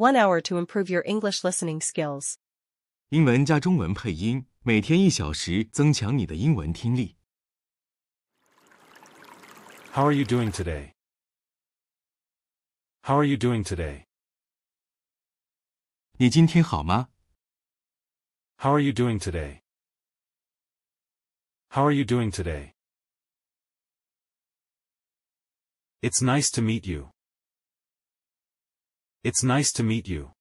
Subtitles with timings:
[0.00, 2.35] one hour to improve your English listening skills.
[3.09, 7.17] 英文加中文配音，每天一小时，增强你的英文听力。
[9.93, 10.93] How are you doing today?
[13.03, 14.05] How are you doing today?
[16.13, 17.09] 你今天好吗？
[18.57, 19.61] How are you doing today?
[21.69, 22.73] How are you doing today?
[26.01, 27.11] It's nice to meet you.
[29.22, 30.34] It's nice to meet you.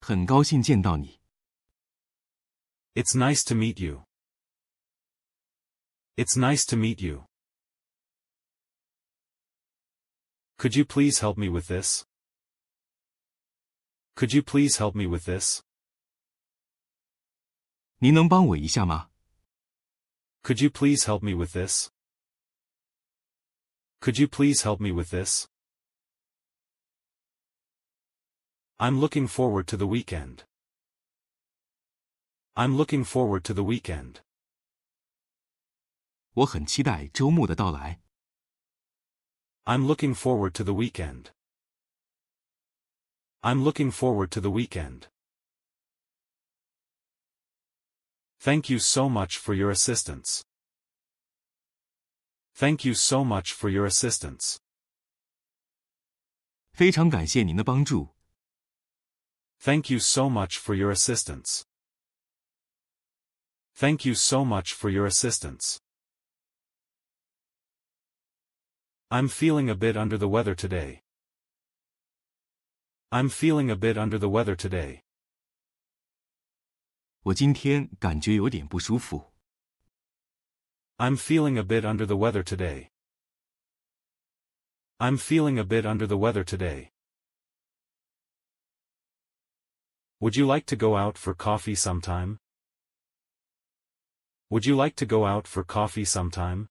[0.00, 1.20] 很高兴见到你。
[2.94, 4.04] It's nice to meet you.
[6.16, 7.26] It's nice to meet you.
[10.58, 12.06] Could you please help me with this?
[14.14, 15.62] Could you please help me with this?
[17.98, 19.10] 您能帮我一下吗？
[20.42, 21.90] Could you please help me with this?
[24.00, 25.48] Could you please help me with this?
[28.80, 30.44] I'm looking forward to the weekend.
[32.54, 34.20] I'm looking forward to the weekend.
[36.32, 38.00] 我很期待周末的到来。
[39.64, 41.30] I'm looking forward to the weekend.
[43.40, 45.08] I'm looking forward to the weekend.
[48.38, 50.42] Thank you so much for your assistance.
[52.54, 54.56] Thank you so much for your assistance.
[56.72, 58.14] 非常感谢您的帮助。
[59.60, 61.64] Thank you so much for your assistance.
[63.74, 65.80] Thank you so much for your assistance.
[69.10, 71.02] I'm feeling a bit under the weather today.
[73.12, 75.02] I'm feeling a bit under the weather today.
[77.22, 79.32] 我今天感觉有点不舒服。
[80.96, 82.90] I'm feeling a bit under the weather today.
[84.98, 86.89] I'm feeling a bit under the weather today.
[90.20, 92.38] Would you like to go out for coffee sometime?
[94.48, 96.68] Would you like to go out for coffee sometime?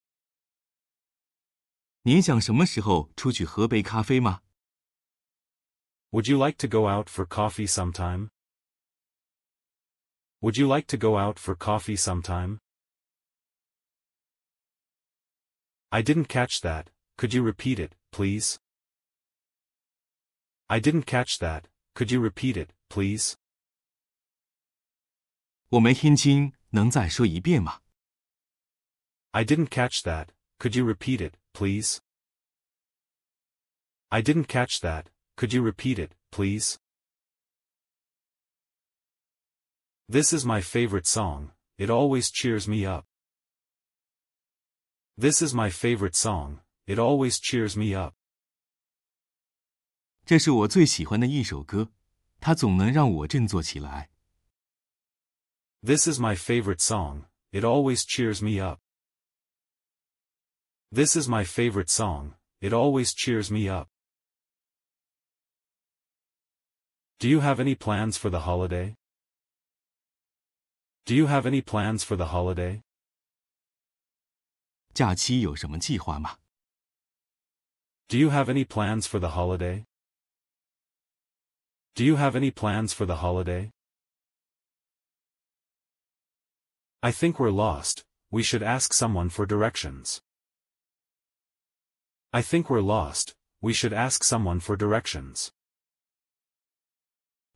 [2.04, 4.42] 您想什么时候出去喝杯咖啡吗？
[6.12, 8.30] Would you like to go out for coffee sometime?
[10.42, 12.60] Would you like to go out for coffee sometime?
[15.90, 18.60] I didn't catch that, could you repeat it, please?
[20.68, 23.38] I didn't catch that, could you repeat it, please?
[25.70, 27.82] 我没听清，能再说一遍吗？
[29.32, 30.30] I didn't catch that,
[30.60, 32.00] could you repeat it, please?
[34.10, 36.78] I didn't catch that, could you repeat it, please?
[40.08, 43.06] This is my favorite song, it always cheers me up.
[45.18, 48.16] This is my favorite song, it always cheers me up.
[50.26, 51.92] 这是我最喜欢的一首歌，
[52.40, 54.10] 它总能让我振作起来。
[55.82, 58.80] This is my favorite song, it always cheers me up.
[60.92, 63.88] This is my favorite song, it always cheers me up.
[67.20, 68.96] Do you have any plans for the holiday?
[71.06, 72.82] Do you have any plans for the holiday?
[74.94, 76.38] 假期有什么计划吗？
[78.08, 79.86] Do you have any plans for the holiday?
[81.96, 83.72] Do you have any plans for the holiday?
[87.02, 90.22] I think we're lost, we should ask someone for directions.
[92.32, 95.52] I think we're lost, we should ask someone for directions.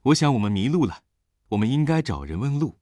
[0.04, 1.04] 我想我们迷路了，
[1.50, 2.80] 我们应该找人问路。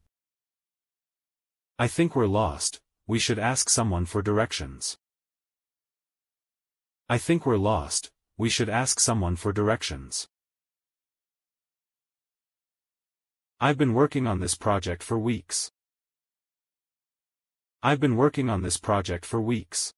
[1.77, 4.97] I think we're lost, we should ask someone for directions.
[7.07, 10.27] I think we're lost, we should ask someone for directions.
[13.59, 15.71] I've been working on this project for weeks.
[17.81, 19.91] I've been working on this project for weeks.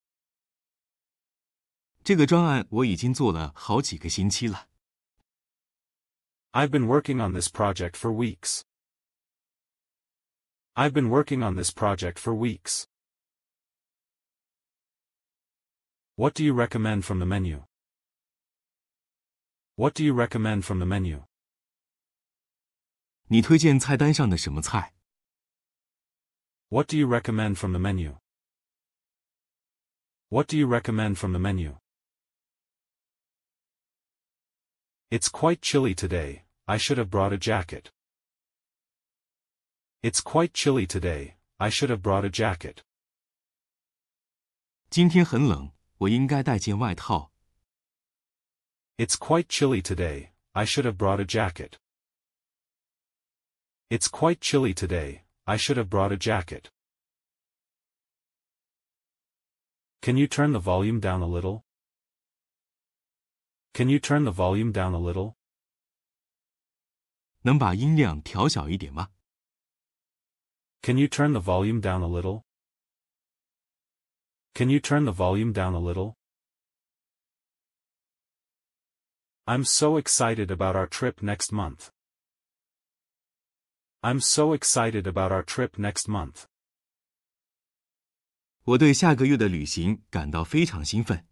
[2.03, 4.67] 这个专案我已经做了好几个星期了。
[6.51, 8.63] I've been working on this project for weeks.
[10.73, 12.85] I've been working on this project for weeks.
[16.15, 17.65] What do you recommend from the menu?
[19.75, 21.25] What do you recommend from the menu?
[23.27, 24.93] 你推荐菜单上的什么菜？
[26.73, 28.17] What do you recommend from the menu?
[30.29, 31.77] What do you recommend from the menu?
[35.09, 37.89] It's quite chilly today, I should have brought a jacket.
[40.03, 42.83] It's quite chilly today, I should have brought a jacket.
[44.91, 47.31] 今天很冷，我应该带件外套。
[48.97, 51.79] It's quite chilly today, I should have brought a jacket.
[53.89, 56.69] It's quite chilly today, I should have brought a jacket.
[60.01, 61.65] Can you turn the volume down a little?
[63.73, 65.35] Can you turn the volume down a little?
[67.41, 69.09] 能把音量调小一点吗？
[70.81, 72.43] Can you turn the volume down a little?
[74.53, 76.15] Can you turn the volume down a little?
[79.45, 81.89] I'm so excited about our trip next month.
[84.03, 86.45] I'm so excited about our trip next month.
[88.63, 91.25] 我对下个月的旅行感到非常兴奋。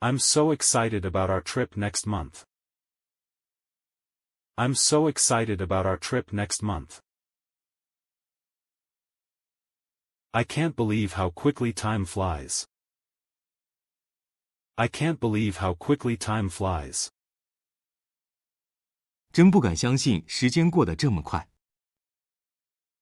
[0.00, 2.44] I'm so excited about our trip next month.
[4.56, 7.00] I'm so excited about our trip next month.
[10.32, 12.66] I can't believe how quickly time flies.
[14.76, 17.10] I can't believe how quickly time flies.
[19.32, 21.48] 真不敢相信时间过得这么快。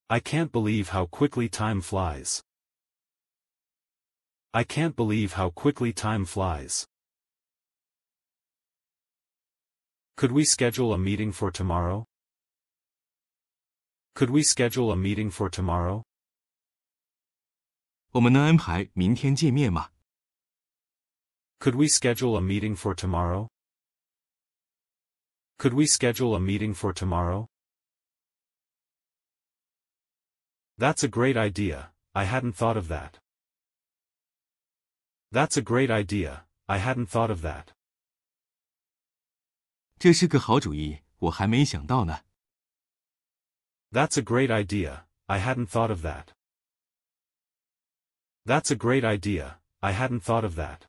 [0.08, 2.40] I can't believe how quickly time flies.
[4.52, 6.84] I can't believe how quickly time flies.
[10.16, 12.06] Could we schedule a meeting for tomorrow?
[14.14, 16.04] Could we schedule a meeting for tomorrow?
[18.12, 19.90] 我们能安排明天见面吗？
[21.58, 23.48] Could we schedule a meeting for tomorrow?
[25.60, 27.48] Could we schedule a meeting for tomorrow?
[30.78, 33.18] That's a great idea, I hadn't thought of that.
[35.32, 37.72] That's a great idea, I hadn't thought of that.
[39.98, 42.20] 这是个好主意，我还没想到呢。
[43.90, 46.34] That's a great idea, I hadn't thought of that.
[48.44, 50.86] That's a great idea, I hadn't thought of that.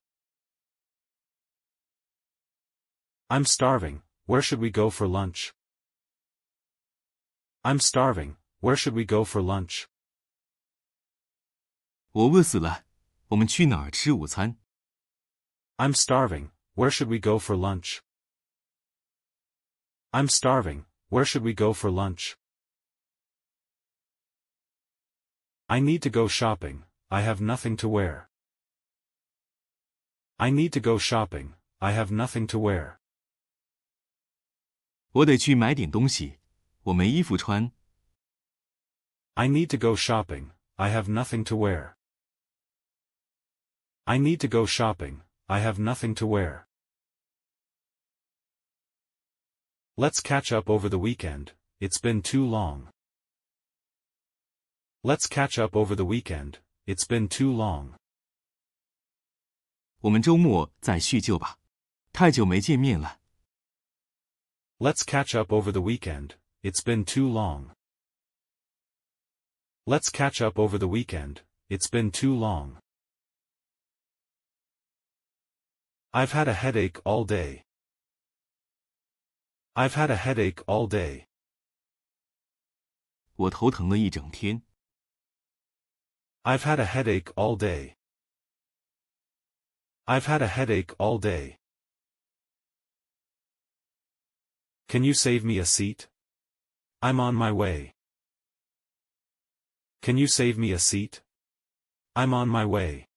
[3.30, 5.54] I'm starving, where should we go for lunch?
[7.64, 9.88] I'm starving, where should we go for lunch?
[12.12, 12.86] 我饿死了，
[13.28, 14.58] 我们去哪儿吃午餐？
[15.78, 18.02] I'm starving, where should we go for lunch?
[20.12, 22.36] I'm starving, where should we go for lunch?
[25.68, 28.30] I need to go shopping, I have nothing to wear.
[30.38, 33.00] I need to go shopping, I have nothing to wear.
[35.12, 36.40] 我得去买点东西，
[36.84, 37.72] 我没衣服穿。
[39.34, 41.96] I need to go shopping, I have nothing to wear.
[44.04, 46.66] I need to go shopping, I have nothing to wear.
[49.96, 52.90] Let's catch up over the weekend, it's been too long.
[55.02, 57.98] Let's catch up over the weekend, it's been too long.
[60.02, 61.58] 我们周末再叙旧吧，
[62.14, 63.20] 太久没见面了。
[64.82, 67.72] Let's catch up over the weekend, it's been too long.
[69.86, 72.78] Let's catch up over the weekend, it's been too long.
[76.14, 77.64] I've had a headache all day.
[79.76, 81.28] I've had a headache all day.
[83.36, 84.64] 我头疼了一整天。
[86.44, 87.96] I've had a headache all day.
[90.06, 91.58] I've had a headache all day.
[94.92, 96.08] Can you save me a seat?
[97.02, 97.94] I'm on my way.
[100.02, 101.22] Can you save me a seat?
[102.16, 103.08] I'm on my way.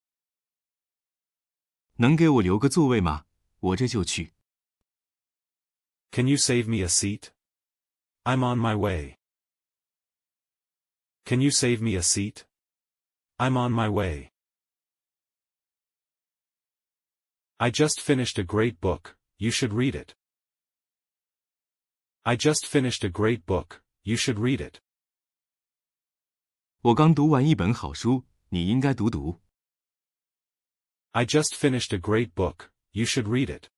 [1.96, 3.26] 能给我留个座位吗？
[3.60, 4.32] 我这就去。
[6.10, 7.30] Can you save me a seat?
[8.24, 9.18] I'm on my way.
[11.24, 12.44] Can you save me a seat?
[13.38, 14.32] I'm on my way.
[17.58, 20.14] I just finished a great book, you should read it.
[22.24, 24.80] I just finished a great book, you should read it.
[26.82, 29.40] 我刚读完一本好书，你应该读读。
[31.12, 33.68] I just finished a great book, you should read it.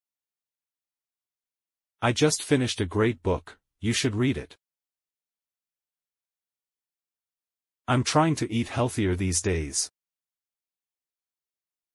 [2.00, 4.56] I just finished a great book, you should read it.
[7.86, 9.90] I'm trying to eat healthier these days.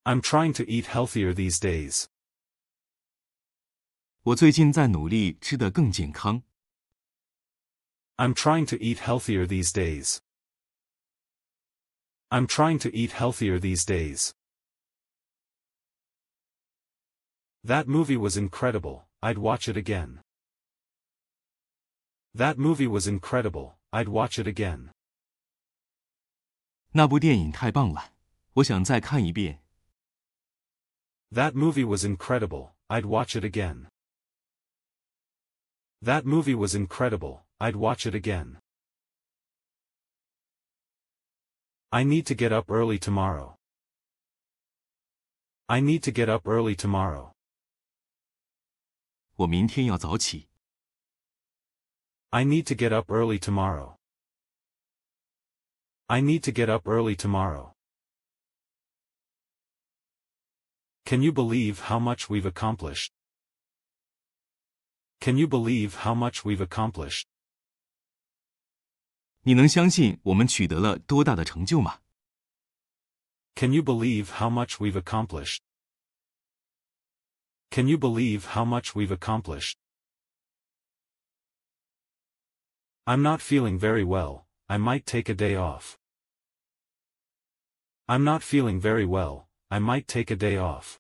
[0.04, 2.10] I'm trying to eat healthier these days.
[4.24, 6.44] 我最近在努力吃得更健康。
[8.18, 10.18] I'm trying to eat healthier these days.
[12.30, 14.32] I'm trying to eat healthier these days.
[17.64, 20.20] That movie was incredible, I'd watch it again.
[22.36, 24.90] That movie was incredible, I'd watch it again.
[26.92, 28.14] 那部电影太棒了，
[28.54, 29.62] 我想再看一遍。
[31.32, 33.88] That movie was incredible, I'd watch it again.
[36.02, 38.60] That movie was incredible, I'd watch it again.
[41.92, 43.56] I need to get up early tomorrow.
[45.70, 47.34] I need to get up early tomorrow.
[49.36, 50.48] 我明天要早起。
[52.30, 53.96] I need to get up early tomorrow.
[56.08, 57.74] I need to get up early tomorrow.
[61.06, 63.14] Can you believe how much we've accomplished?
[65.22, 67.24] Can you believe how much we've accomplished?
[69.42, 72.02] 你能相信我们取得了多大的成就吗？
[73.56, 75.60] Can you believe how much we've accomplished?
[77.70, 79.76] Can you believe how much we've accomplished?
[83.06, 85.98] I'm not feeling very well, I might take a day off.
[88.06, 90.98] I'm not feeling very well, I might take a day off.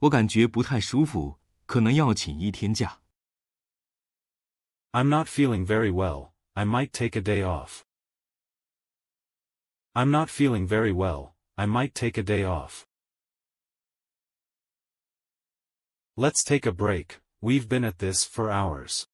[0.00, 1.37] 我感觉不太舒服，
[1.68, 3.00] 可能要请一天假。
[4.92, 7.82] I'm not feeling very well, I might take a day off.
[9.92, 12.84] I'm not feeling very well, I might take a day off.
[16.16, 19.06] Let's take a break, we've been at this for hours.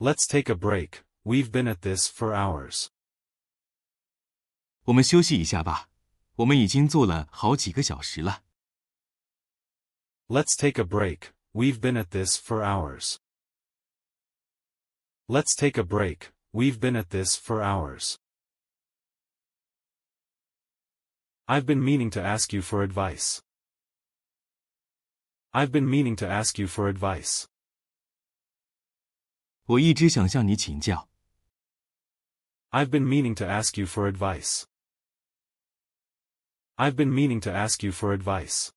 [0.00, 2.88] Let's take a break, we've been at this for hours.
[4.84, 5.88] 我们休息一下吧，
[6.36, 8.42] 我们已经做了好几个小时了。
[10.32, 13.18] Let's take a break, we've been at this for hours.
[15.26, 18.18] Let's take a break, we've been at this for hours.
[21.46, 23.42] I've been meaning to ask you for advice.
[25.54, 27.46] I've been meaning to ask you for advice.
[29.64, 31.08] 我一直想向你请教，
[32.70, 34.66] I've been meaning to ask you for advice.
[36.76, 38.72] I've been meaning to ask you for advice.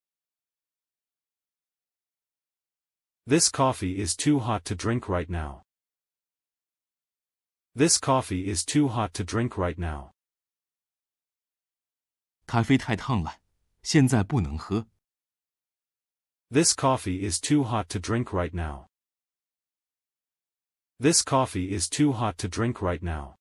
[3.26, 5.64] This coffee is too hot to drink right now.
[7.74, 10.12] This coffee is too hot to drink right now.
[12.48, 13.40] 咖啡太烫了，
[13.84, 14.88] 现在不能喝。
[16.50, 18.88] This coffee is too hot to drink right now.
[21.00, 23.38] This coffee is too hot to drink right now.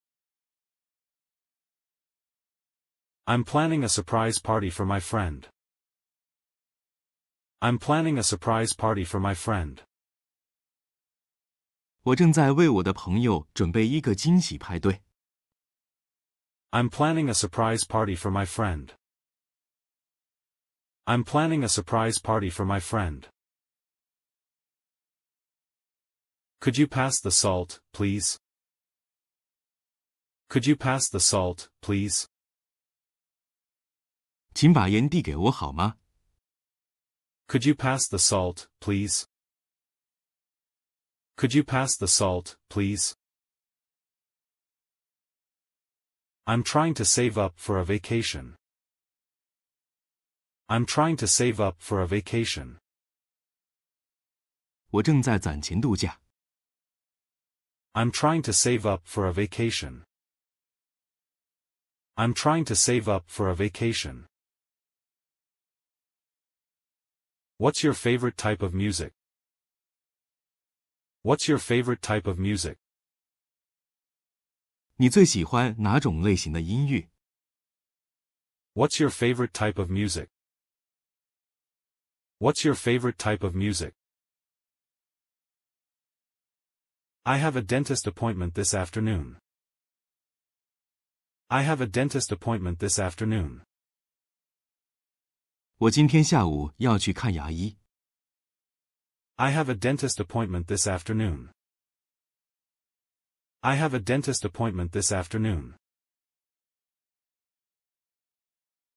[3.27, 5.49] I'm planning a surprise party for my friend.
[7.61, 9.81] I'm planning a surprise party for my friend.
[12.03, 15.03] 我正在为我的朋友准备一个惊喜派对。
[16.71, 18.95] I'm planning a surprise party for my friend.
[21.05, 23.29] I'm planning a surprise party for my friend.
[26.61, 28.39] Could you pass the salt, please?
[30.49, 32.27] Could you pass the salt, please?
[34.55, 35.97] 请把盐递给我好吗？
[37.49, 39.27] Could you pass the salt, please?
[41.37, 43.15] Could you pass the salt, please?
[46.47, 48.57] I'm trying to save up for a vacation.
[50.69, 52.79] I'm trying to save up for a vacation.
[54.91, 56.21] 我正在攒钱度假。
[57.93, 60.05] I'm trying to save up for a vacation.
[62.17, 64.27] I'm trying to save up for a vacation.
[67.59, 69.13] What's your favorite type of music?
[71.23, 72.79] What's your favorite type of music?
[74.97, 77.09] 你最喜欢哪种类型的音乐？
[78.75, 80.29] What's your favorite type of music?
[82.39, 83.95] What's your favorite type of music?
[87.25, 89.37] I have a dentist appointment this afternoon.
[91.49, 93.63] I have a dentist appointment this afternoon.
[95.77, 97.77] 我今天下午要去看牙医。
[99.37, 101.49] I have a dentist appointment this afternoon.
[103.61, 105.75] I have a dentist appointment this afternoon.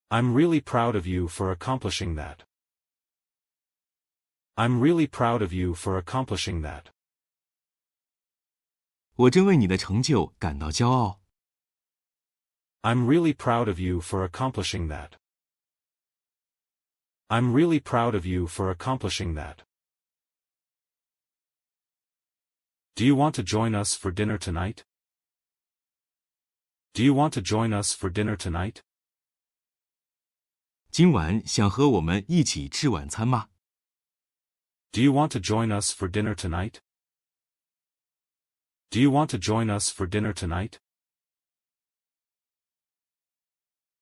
[0.10, 2.44] I'm really proud of you for accomplishing that.
[4.56, 6.92] I'm really proud of you for accomplishing that.
[9.16, 11.22] 我真为你的成就感到骄傲。
[12.82, 15.12] I'm really proud of you for accomplishing that.
[17.30, 19.64] I'm really proud of you for accomplishing that.
[22.96, 24.84] Do you want to join us for dinner tonight?
[26.94, 28.84] Do you want to join us for dinner tonight?
[30.92, 33.50] 今晚想和我们一起吃晚餐吗？
[34.92, 36.82] Do you want to join us for dinner tonight?
[38.92, 40.78] Do you want to join us for dinner tonight?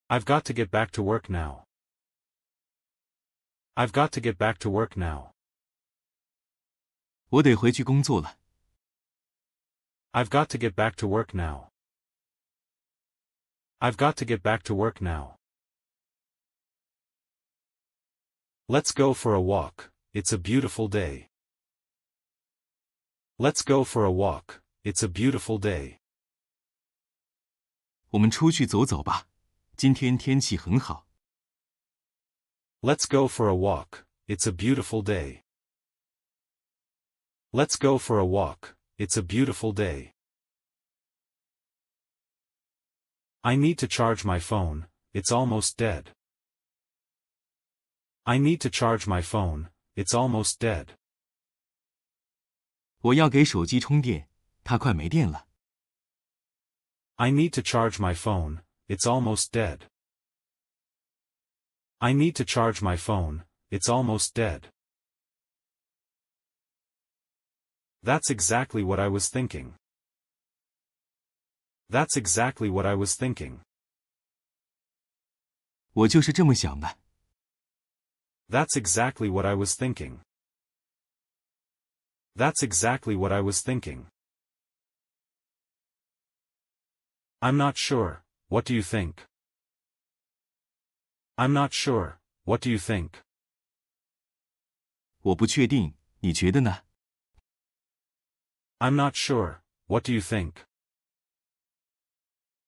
[0.09, 1.63] I've got to get back to work now.
[3.75, 5.33] I've got to get back to work now.
[7.29, 8.37] 我得回去工作了。
[10.11, 11.69] I've got to get back to work now.
[13.79, 15.37] I've got to get back to work now.
[18.67, 21.29] Let's go for a walk, it's a beautiful day.
[23.37, 25.99] Let's go for a walk, it's a beautiful day.
[28.11, 29.27] 我们出去走走吧，
[29.75, 31.07] 今天天气很好。
[32.83, 35.43] Let's go for a walk, it's a beautiful day.
[37.53, 40.13] Let's go for a walk, it's a beautiful day.
[43.43, 46.11] I need to charge my phone, it's almost dead.
[48.25, 50.97] I need to charge my phone, it's almost dead.
[53.01, 54.29] 我要给手机充电，
[54.63, 55.47] 它快没电了。
[57.15, 59.89] I need to charge my phone, it's almost dead.
[61.99, 64.67] I need to charge my phone, it's almost dead.
[68.03, 69.75] That's exactly what I was thinking.
[71.89, 73.59] That's exactly what I was thinking.
[75.93, 76.97] 我就是这么想的。
[78.49, 80.19] That's exactly what I was thinking.
[82.35, 84.07] That's exactly what I was thinking.
[87.41, 89.25] I'm not sure, what do you think?
[91.37, 93.23] I'm not sure, what do you think?
[95.21, 96.83] 我不确定，你觉得呢？
[98.79, 100.65] I'm not sure, what do you think?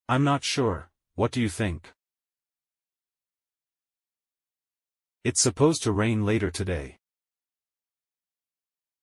[0.07, 1.93] I'm not sure, what do you think?
[5.23, 6.99] It's supposed to rain later today.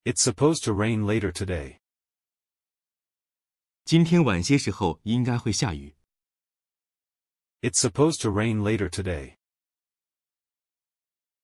[0.04, 1.80] It's supposed to rain later today.
[3.84, 5.96] 今天晚些时候应该会下雨。
[7.62, 9.36] It's supposed to rain later today.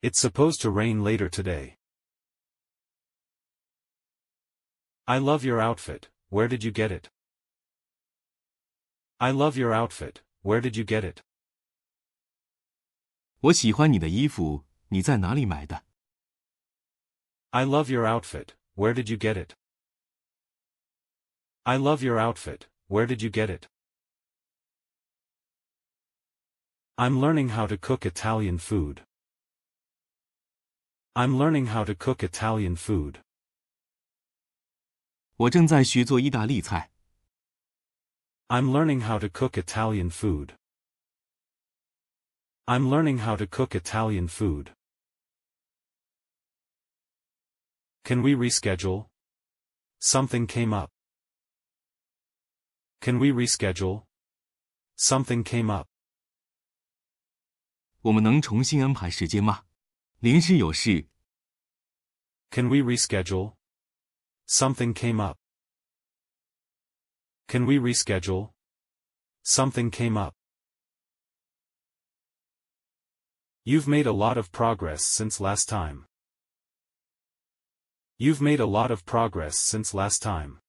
[0.02, 1.76] It's supposed to rain later today.
[5.06, 7.08] I love your outfit, where did you get it?
[9.18, 11.22] I love your outfit, where did you get it?
[13.40, 15.84] 我喜欢你的衣服，你在哪里买的？
[17.50, 19.54] I love your outfit, where did you get it?
[21.62, 23.68] I love your outfit, where did you get it?
[26.96, 29.04] I'm learning how to cook Italian food.
[31.14, 33.20] I'm learning how to cook Italian food.
[35.36, 36.90] 我正在学做意大利菜。
[38.48, 40.56] I'm learning how to cook Italian food.
[42.66, 44.74] I'm learning how to cook Italian food.
[48.04, 49.06] Can we reschedule?
[50.00, 50.90] Something came up.
[53.00, 54.04] Can we reschedule?
[54.96, 55.88] Something came up.
[58.02, 59.64] 我们能重新安排时间吗？
[60.20, 61.08] 临时有事，
[62.50, 63.54] Can we reschedule?
[64.46, 65.38] Something came up.
[67.48, 68.52] Can we reschedule?
[69.44, 70.34] Something came up.
[73.64, 76.06] You've made a lot of progress since last time.
[78.16, 80.60] You've made a lot of progress since last time.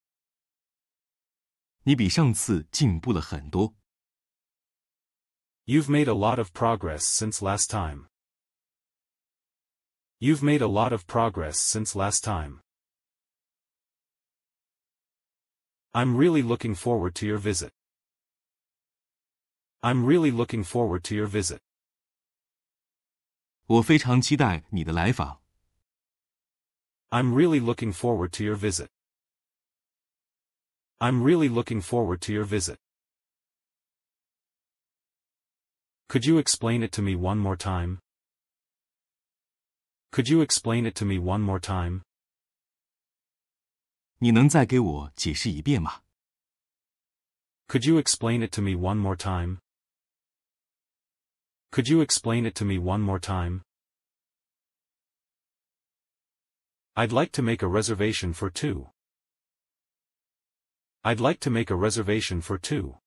[1.83, 3.73] 你比上次进步了很多。
[5.65, 8.07] You've made a lot of progress since last time.
[10.21, 12.61] You've made a lot of progress since last time.
[15.93, 17.71] I'm really looking forward to your visit.
[19.81, 21.59] I'm really looking forward to your visit.
[23.67, 25.39] 我非常期待你的来访。
[27.09, 28.89] I'm really looking forward to your visit.
[30.99, 32.77] I'm really looking forward to your visit.
[36.09, 37.99] Could you explain it to me one more time?
[40.11, 42.01] Could you explain it to me one more time?
[44.19, 46.03] 你能再给我解释一遍吗？
[47.67, 49.59] Could you explain it to me one more time?
[51.71, 53.61] Could you explain it to me one more time?
[56.93, 58.91] I'd like to make a reservation for two.
[61.03, 63.01] I'd like to make a reservation for two.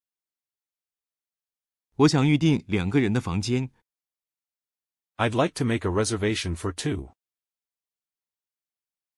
[1.97, 3.71] 我想预定两个人的房间。
[5.19, 7.11] I'd like to make a reservation for two.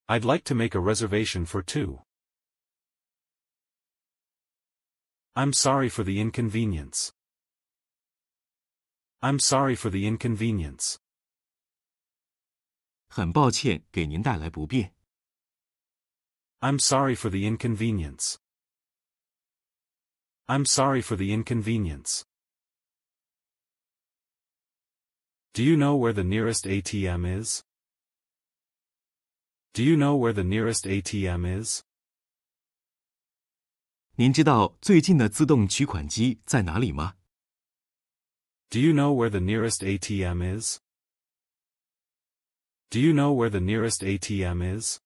[0.09, 2.01] I'd like to make a reservation for two.
[5.35, 7.13] I'm sorry for the inconvenience.
[9.23, 10.99] I'm sorry for the inconvenience.
[13.09, 14.95] 很抱歉给您带来不便。
[16.61, 18.37] I'm sorry for the inconvenience.
[20.47, 22.25] I'm sorry for the inconvenience.
[25.57, 27.63] Do you know where the nearest ATM is?
[29.75, 31.83] Do you know where the nearest ATM is?
[34.17, 37.15] 您知道最近的自动取款机在哪里吗？
[38.71, 40.81] Do you know where the nearest ATM is?
[42.91, 45.01] Do you know where the nearest ATM is?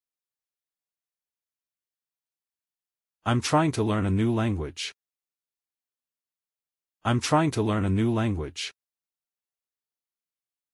[3.25, 4.93] I'm trying to learn a new language.
[7.03, 8.73] I'm trying to learn a new language.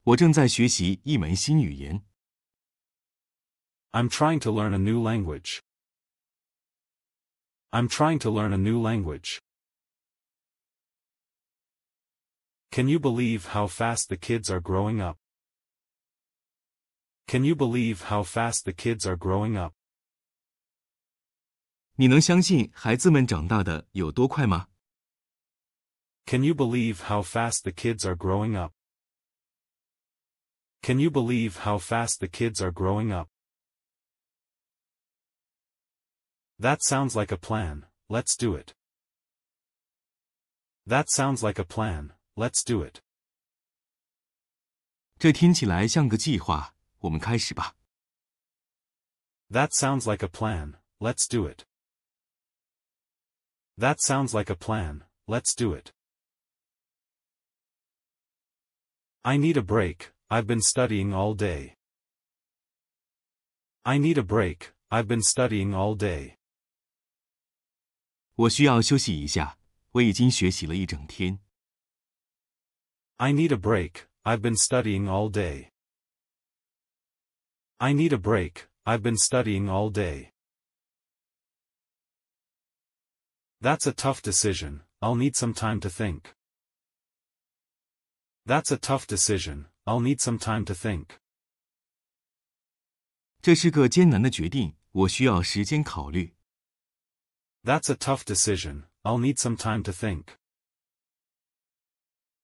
[0.06, 2.04] 我正在学习一门新语言。
[3.92, 5.60] I'm trying to learn a new language.
[7.70, 9.38] I'm trying to learn a new language.
[12.70, 15.18] Can you believe how fast the kids are growing up?
[17.26, 19.74] Can you believe how fast the kids are growing up?
[21.96, 24.68] 你能相信孩子们长大的有多快吗？
[26.26, 28.72] Can you believe how fast the kids are growing up?
[30.82, 33.28] Can you believe how fast the kids are growing up?
[36.58, 38.74] That sounds like a plan, let's do it.
[40.86, 43.00] That sounds like a plan, let's do it.
[45.18, 47.76] 这听起来像个计划，我们开始吧。
[49.50, 51.64] That sounds like a plan, let's do it.
[53.78, 55.92] That sounds like a plan, let's do it.
[59.22, 61.76] I need a break, I've been studying all day.
[63.84, 66.36] I need a break, I've been studying all day.
[68.34, 69.58] 我需要休息一下，
[69.92, 71.38] 我已经学习了一整天。
[73.16, 75.70] I need a break, I've been studying all day.
[77.78, 80.32] I need a break, I've been studying all day.
[83.60, 86.34] That's a tough decision, I'll need some time to think.
[88.44, 91.18] That's a tough decision, I'll need some time to think.
[93.40, 96.34] 这是个艰难的决定，我需要时间考虑。
[97.64, 100.36] That's a tough decision, I'll need some time to think.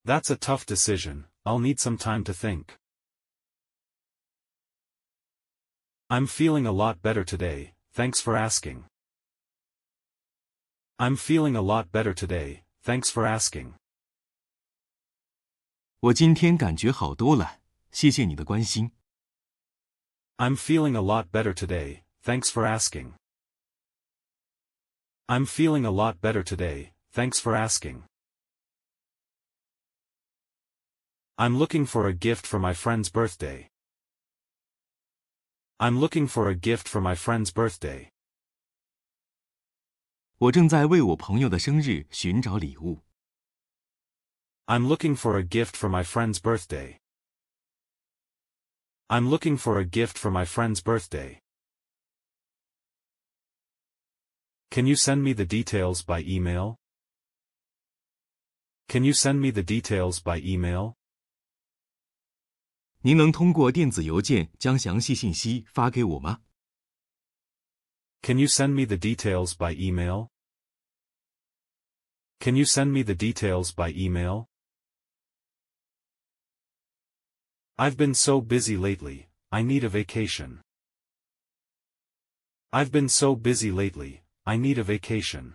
[0.04, 2.78] That's a tough decision, I'll need some time to think.
[6.08, 8.84] I'm feeling a lot better today, thanks for asking.
[10.98, 13.74] I'm feeling a lot better today, thanks for asking.
[16.02, 18.92] 我今天感觉好多了，谢谢你的关心。
[20.36, 23.14] I'm feeling a lot better today, thanks for asking.
[25.26, 28.02] I'm feeling a lot better today, thanks for asking.
[31.36, 33.70] I'm looking for a gift for my friend's birthday.
[35.78, 38.10] I'm looking for a gift for my friend's birthday.
[40.38, 43.02] 我正在为我朋友的生日寻找礼物。
[44.66, 46.98] I'm looking for a gift for my friend's birthday.
[49.08, 51.40] I'm looking for a gift for my friend's birthday.
[54.70, 56.76] Can you send me the details by email?
[58.88, 60.94] Can you send me the details by email?
[63.00, 66.42] 您能通过电子邮件将详细信息发给我吗？
[68.20, 70.28] Can you send me the details by email?
[72.40, 74.46] Can you send me the details by email?
[77.76, 80.60] I've been so busy lately, I need a vacation.
[82.72, 85.54] I've been so busy lately, I need a vacation.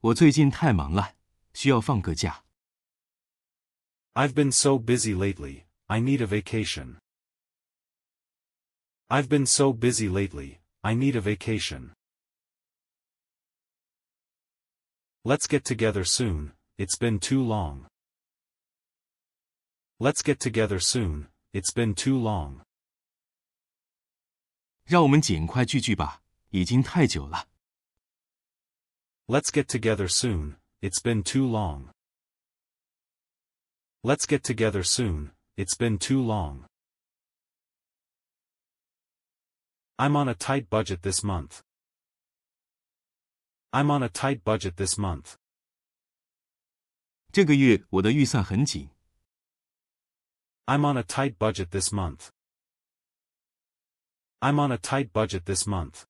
[0.00, 1.14] 我最近太忙了，
[1.52, 2.44] 需要放个假。
[4.14, 6.98] I've been so busy lately, I need a vacation.
[9.08, 11.92] I've been so busy lately, I need a vacation.
[15.24, 17.86] Let's get together soon, it's been too long.
[19.98, 22.64] Let's get together soon, it's been too long.
[24.84, 27.48] 让我们尽快聚聚吧，已经太久了。
[29.26, 31.92] Let's get together soon, it's been too long.
[34.02, 36.66] Let's get together soon, it's been too long.
[39.96, 41.60] I'm on a tight budget this month.
[43.70, 45.34] I'm on a tight budget this month.
[47.30, 48.88] 这个月我的预算很紧，
[50.66, 52.30] I'm on a tight budget this month.
[54.42, 56.06] I'm on a tight budget this month.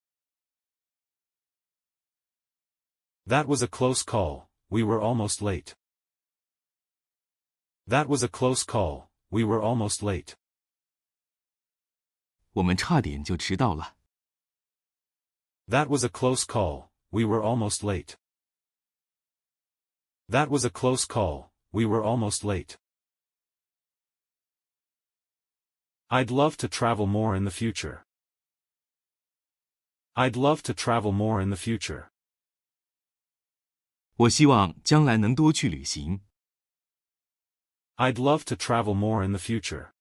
[3.27, 5.75] That was a close call, we were almost late.
[7.87, 10.37] That was a close call, we were almost late.
[12.53, 13.97] 我们差点就迟到了。
[15.69, 18.17] That was a close call, we were almost late.
[20.29, 22.77] That was a close call, we were almost late.
[26.09, 28.05] I'd love to travel more in the future.
[30.17, 32.11] I'd love to travel more in the future.
[34.17, 36.21] 我希望将来能多去旅行。
[37.97, 39.93] I'd love to travel more in the future.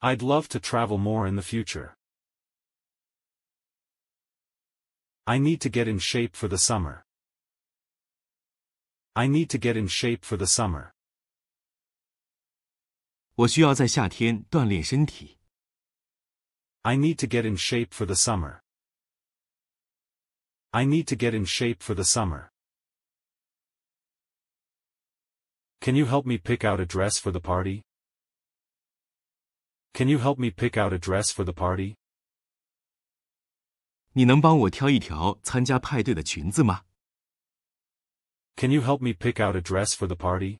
[0.00, 1.96] I'd love to travel more in the future.
[5.24, 7.04] I need to get in shape for the summer.
[9.14, 10.94] I need to get in shape for the summer.
[13.34, 15.38] 我需要在夏天锻炼身体。
[16.82, 18.60] I need to get in shape for the summer.
[20.70, 22.50] I need to get in shape for the summer.
[25.80, 27.82] Can you help me pick out a dress for the party?
[29.94, 31.96] Can you help me pick out a dress for the party?
[34.12, 36.84] 你能帮我挑一条参加派对的裙子吗？
[38.56, 40.58] Can you help me pick out a dress for the party?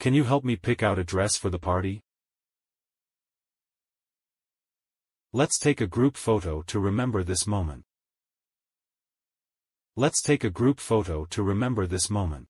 [0.00, 2.02] Can you help me pick out a dress for the party?
[5.32, 7.84] Let's take a group photo to remember this moment.
[9.96, 12.46] Let's take a group photo to remember this moment.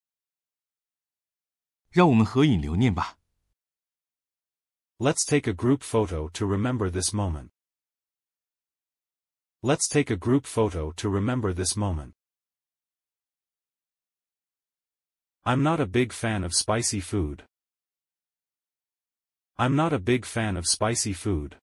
[1.90, 3.18] 让我们合影留念吧。
[4.98, 7.50] Let's take a group photo to remember this moment.
[9.62, 12.14] Let's take a group photo to remember this moment.
[15.44, 17.44] I'm not a big fan of spicy food.
[19.56, 21.58] I'm not a big fan of spicy food.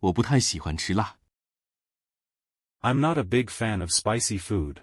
[0.00, 1.18] 我不太喜欢吃辣。
[2.80, 4.82] I'm not a big fan of spicy food.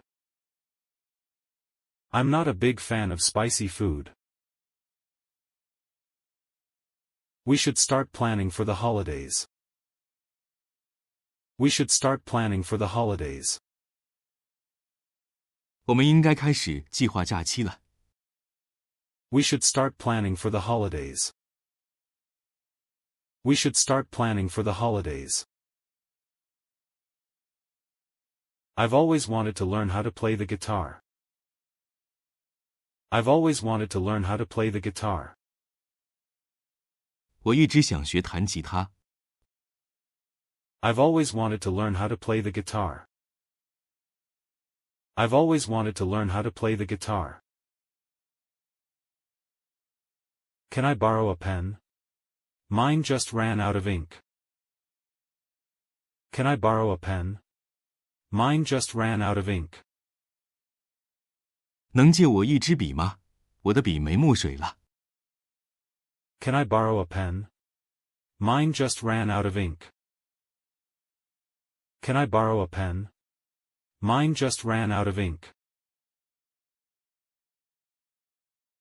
[2.12, 4.12] I'm not a big fan of spicy food.
[7.44, 9.48] We should start planning for the holidays.
[11.58, 13.60] We should start planning for the holidays.
[15.86, 17.82] 我们应该开始计划假期了。
[19.30, 21.32] We should start planning for the holidays.
[23.44, 25.46] We should start planning for the holidays.
[28.76, 31.02] I've always wanted to learn how to play the guitar.
[33.10, 35.36] I've always wanted to learn how to play the guitar.
[37.44, 38.92] 我一直想学弹吉他。
[40.82, 43.08] I've always wanted to learn how to play the guitar.
[45.16, 47.42] I've always wanted to learn how to play the guitar.
[50.70, 51.78] Can I borrow a pen?
[52.70, 54.20] Mine just ran out of ink.
[56.32, 57.40] Can I borrow a pen?
[58.30, 59.84] Mine just ran out of ink.
[61.92, 63.18] 能借我一支笔吗？
[63.62, 64.78] 我的笔没墨水了。
[66.40, 67.48] Can I borrow a pen?
[68.38, 69.90] Mine just ran out of ink.
[72.02, 73.10] Can I borrow a pen?
[74.02, 75.54] Mine just ran out of ink.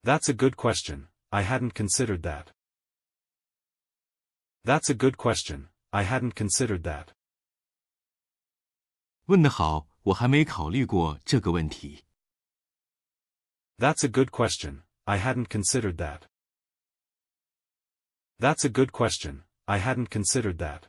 [0.03, 2.53] That's a good question, I hadn't considered that.
[4.62, 7.09] That's a good question, I hadn't considered that.
[9.27, 12.05] 问得好，我还没考虑过这个问题。
[13.79, 16.29] That's a good question, I hadn't considered that.
[18.39, 20.89] That's a good question, I hadn't considered that.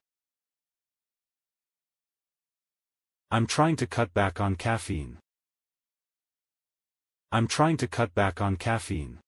[3.31, 5.17] I'm trying to cut back on caffeine.
[7.31, 9.19] I'm trying to cut back on caffeine.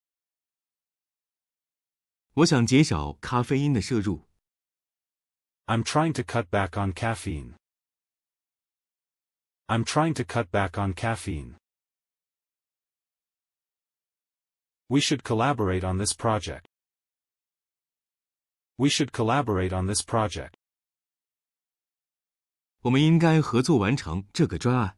[2.34, 4.22] 我想减少咖啡因的摄入。
[5.65, 7.56] I'm trying to cut back on caffeine.
[9.67, 11.58] I'm trying to cut back on caffeine.
[14.88, 16.65] We should collaborate on this project.
[18.78, 20.56] We should collaborate on this project.
[22.84, 24.98] 我们应该合作完成这个专案。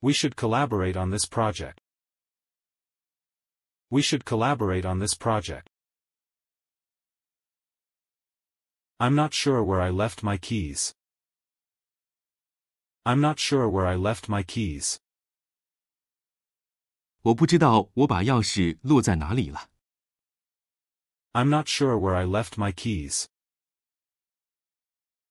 [0.00, 1.78] We should collaborate on this project.
[3.88, 5.68] We should collaborate on this project.
[8.98, 10.92] I'm not sure where I left my keys.
[13.04, 14.98] I'm not sure where I left my keys.
[17.22, 19.70] 我不知道我把钥匙落在哪里了。
[21.32, 23.26] I'm not sure where I left my keys.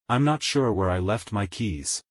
[0.08, 2.04] I'm not sure where I left my keys.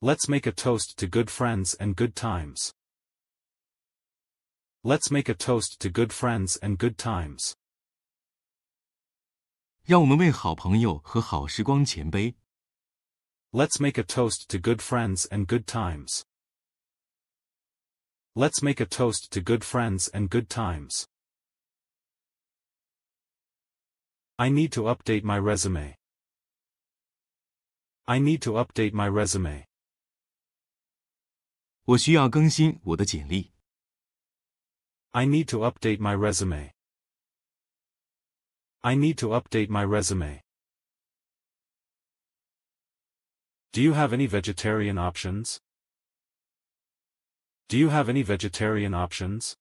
[0.00, 2.72] Let's make a toast to good friends and good times.
[4.82, 7.54] Let's make a toast to good friends and good times.
[9.84, 12.34] 让我们为好朋友和好时光前杯。
[13.50, 16.22] Let's make a toast to good friends and good times.
[18.34, 21.06] Let's make a toast to good friends and good times.
[24.36, 25.96] I need to update my resume.
[28.06, 29.66] I need to update my resume.
[31.84, 33.52] 我需要更新我的简历。
[35.10, 36.72] I need to update my resume.
[38.80, 40.40] I need to update my resume.
[43.72, 45.60] Do you have any vegetarian options?
[47.68, 49.54] Do you have any vegetarian options?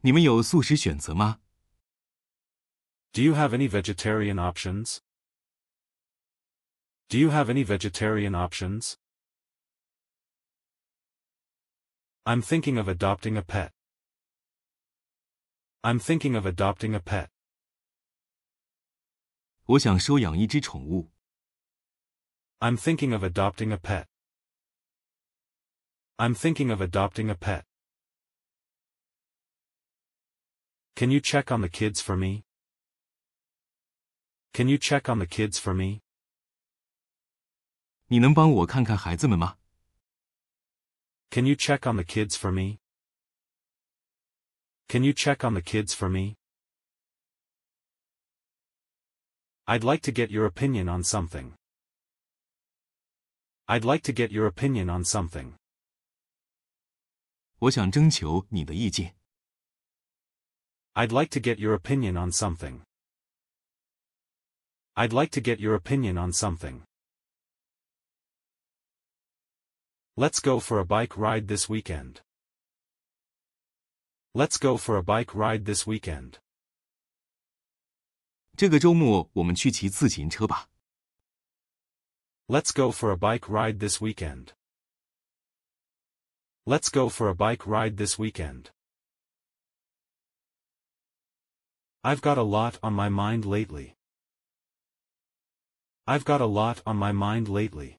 [0.00, 1.40] 你们有素食选择吗？
[3.16, 5.02] Do you have any vegetarian options?
[7.08, 8.96] Do you have any vegetarian options?
[12.24, 13.72] I'm thinking of adopting a pet.
[15.84, 17.28] I'm thinking of adopting a pet.
[19.66, 21.10] 我想收养一只宠物。
[22.60, 24.06] I'm thinking of adopting a pet.
[26.16, 27.64] I'm thinking of adopting a pet.
[30.94, 32.44] Can you check on the kids for me?
[34.52, 36.00] Can you check on the kids for me?
[38.08, 39.56] 你能帮我看看孩子们吗？
[41.30, 42.78] Can you check on the kids for me?
[44.88, 46.36] Can you check on the kids for me?
[49.64, 51.54] I'd like to get your opinion on something.
[53.66, 55.54] I'd like to get your opinion on something.
[57.60, 59.16] 我想征求你的意见。
[60.92, 62.82] I'd like to get your opinion on something.
[64.96, 66.82] I'd like to get your opinion on something.
[70.16, 72.20] Let's go for a bike ride this weekend.
[74.34, 76.38] Let's go for a bike ride this weekend.
[78.56, 80.68] 这个周末我们去骑自行车吧。
[82.48, 84.52] Let's go for a bike ride this weekend.
[86.64, 88.70] Let's go for a bike ride this weekend.
[92.04, 93.95] I've got a lot on my mind lately.
[96.06, 97.98] I've got a lot on my mind lately.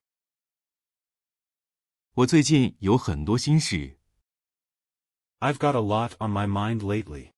[2.15, 3.97] 我最近有很多心事，
[5.39, 7.31] I've got a lot on my mind lately.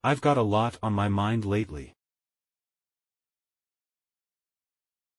[0.00, 1.94] I've got a lot on my mind lately.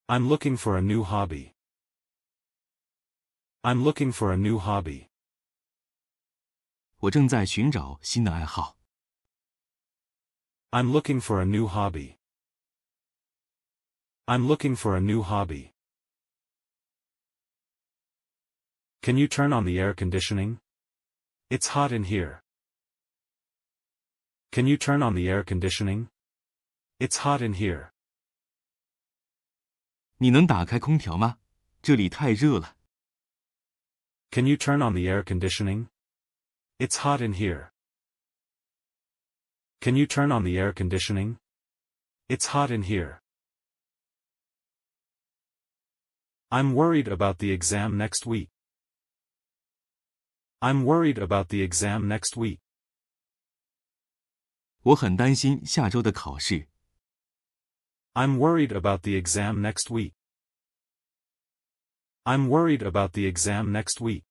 [0.06, 1.54] I'm looking for a new hobby.
[3.62, 5.08] I'm looking for a new hobby.
[6.98, 8.76] 我正在寻找新的爱好。
[10.70, 12.16] I'm looking for a new hobby.
[14.28, 15.72] I'm looking for a new hobby.
[19.02, 20.60] Can you turn on the air conditioning?
[21.50, 22.42] It's hot in here.
[24.50, 26.08] Can you turn on the air conditioning?
[26.98, 27.92] It's hot in here.
[30.18, 31.38] 你能打开空调吗？
[31.82, 32.76] 这里太热了。
[34.30, 35.88] Can you turn on the air conditioning?
[36.78, 37.72] It's hot in here.
[39.80, 41.36] Can you turn on the air conditioning?
[42.28, 43.20] It's hot in here.
[46.50, 48.48] I'm worried about the exam next week.
[50.60, 52.60] I'm worried about the exam next week.
[54.82, 56.68] 我很担心下周的考试。
[58.12, 60.12] I'm worried about the exam next week.
[62.24, 64.24] I'm worried about the exam next week.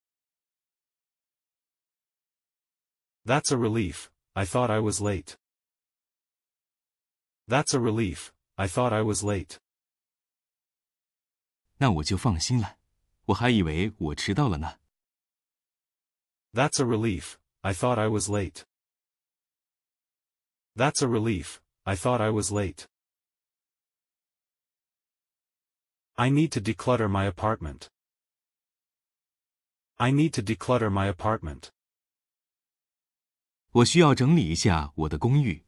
[3.26, 5.38] That's a relief, I thought I was late.
[7.48, 9.60] That's a relief, I thought I was late.
[11.78, 12.78] 那我就放心了，
[13.26, 14.80] 我还以为我迟到了呢。
[16.54, 18.64] That's a relief, I thought I was late.
[20.76, 22.86] That's a relief, I thought I was late.
[26.16, 27.88] I need to declutter my apartment.
[29.96, 31.70] I need to declutter my apartment.
[33.72, 35.66] 我需要整理一下我的公寓。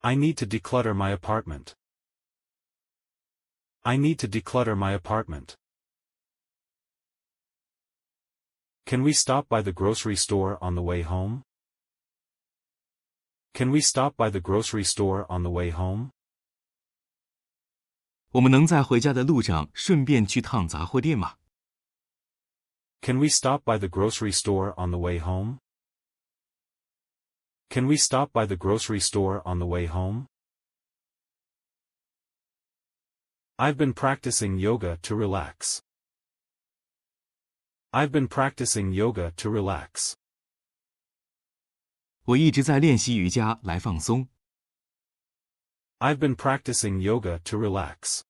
[0.00, 1.74] I need to declutter my apartment.
[3.86, 5.56] I need to declutter my apartment.
[8.86, 11.42] Can we stop by the grocery store on the way home?
[13.54, 16.10] Can we stop by the grocery store on the way home?
[18.32, 21.36] 我们能在回家的路上顺便去趟杂货店吗？
[23.02, 25.58] Can we stop by the grocery store on the way home?
[27.68, 30.26] Can we stop by the grocery store on the way home?
[33.56, 35.82] I've been practicing yoga to relax.
[37.92, 40.16] I've been practicing yoga to relax.
[42.24, 44.28] 我一直在练习瑜伽来放松。
[45.98, 48.24] I've been practicing yoga to relax.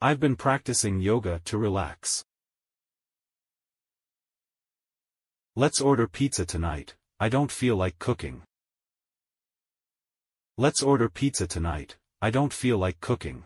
[0.00, 2.24] I've been practicing yoga to relax.
[5.56, 8.42] Let's order pizza tonight, I don't feel like cooking.
[10.56, 13.44] Let's order pizza tonight, I don't feel like cooking.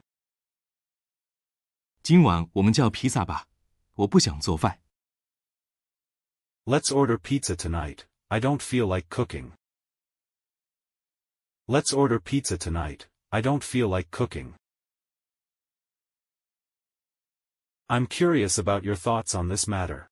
[2.02, 3.46] 今晚我们叫披萨吧，
[3.94, 4.80] 我不想做饭。
[6.64, 9.52] Let's order pizza tonight, I don't feel like cooking.
[11.66, 14.54] Let's order pizza tonight, I don't feel like cooking.
[17.88, 20.08] I'm curious about your thoughts on this matter.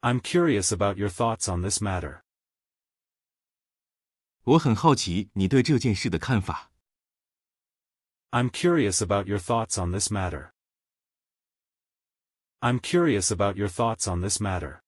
[0.00, 2.22] I'm curious about your thoughts on this matter.
[4.42, 6.70] 我很好奇你对这件事的看法。
[8.30, 10.52] I'm curious about your thoughts on this matter.
[12.60, 14.82] I'm curious about your thoughts on this matter.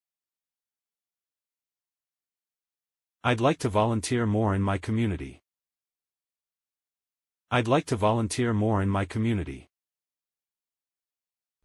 [3.22, 5.42] I'd like to volunteer more in my community.
[7.50, 9.68] I'd like to volunteer more in my community.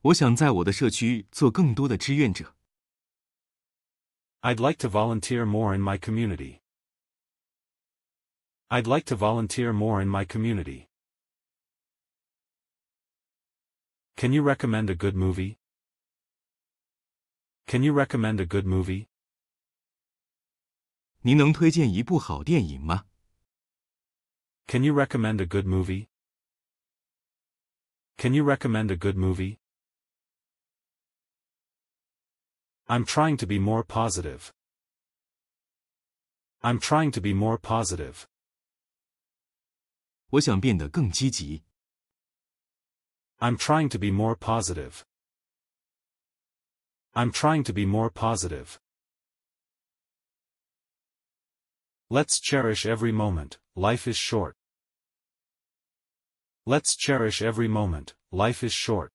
[0.01, 2.55] 我想在我的社区做更多的志愿者。
[4.41, 6.56] I'd like to volunteer more in my community.
[8.69, 10.89] I'd like to volunteer more in my community.
[14.15, 15.59] Can you recommend a good movie?
[17.67, 19.07] Can you recommend a good movie?
[21.21, 23.05] 您能推荐一部好电影吗？
[24.67, 26.07] Can you recommend a good movie?
[28.17, 29.59] Can you recommend a good movie?
[32.87, 34.51] I'm trying to be more positive.
[36.61, 38.27] I'm trying to be more positive.
[40.29, 41.63] 我想变得更积极。
[43.37, 45.03] I'm trying to be more positive.
[47.13, 48.79] I'm trying to be more positive.
[52.09, 54.55] Let's cherish every moment, life is short.
[56.65, 59.11] Let's cherish every moment, life is short.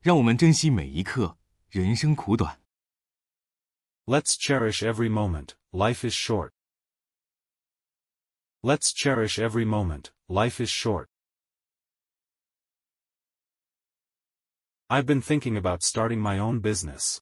[0.00, 2.62] 让我们珍惜每一刻，人生苦短。
[4.04, 6.51] Let's cherish every moment, life is short.
[8.62, 11.08] Let's cherish every moment, life is short.
[14.90, 17.20] I've been thinking about starting my own business.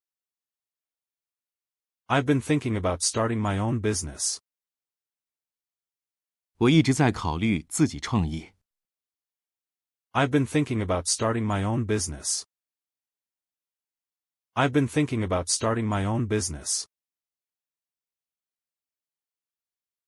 [2.09, 4.41] I've been thinking about starting my own business.
[6.59, 8.55] 我一直在考虑自己创业。
[10.13, 12.47] I've been thinking about starting my own business.
[14.55, 16.87] I've been thinking about starting my own business.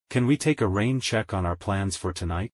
[0.09, 2.51] Can we take a rain check on our plans for tonight?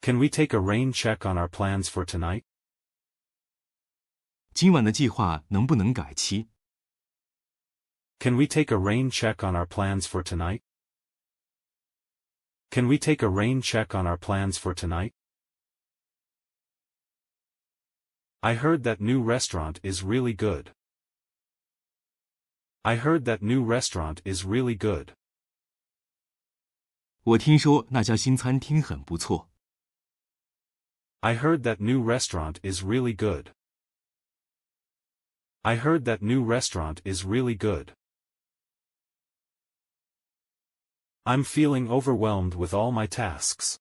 [0.00, 2.44] Can we take a rain check on our plans for tonight?
[4.54, 6.48] 今晚的计划能不能改期？
[8.20, 10.62] Can we take a rain check on our plans for tonight?
[12.70, 15.12] Can we take a rain check on our plans for tonight?
[18.40, 20.72] I heard that new restaurant is really good.
[22.84, 25.14] I heard that new restaurant is really good.
[27.24, 29.50] 我听说那家新餐厅很不错。
[31.20, 33.52] I heard that new restaurant is really good.
[35.62, 37.94] I heard that new restaurant is really good.
[41.24, 43.78] I'm feeling overwhelmed with all my tasks.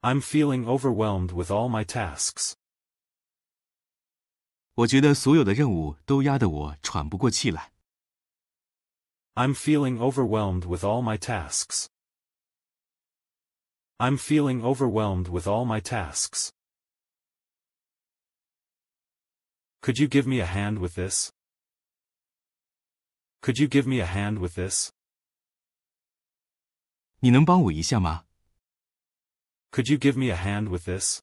[0.00, 2.54] I'm feeling overwhelmed with all my tasks.
[4.74, 7.72] 我觉得所有的任务都压得我喘不过气来。
[9.36, 11.88] I'm feeling overwhelmed with all my tasks.
[13.98, 16.52] I'm feeling overwhelmed with all my tasks.
[19.82, 21.32] Could you give me a hand with this?
[23.42, 24.92] Could you give me a hand with this?
[27.20, 28.24] 你能帮我一下吗？
[29.70, 31.20] Could you give me a hand with this?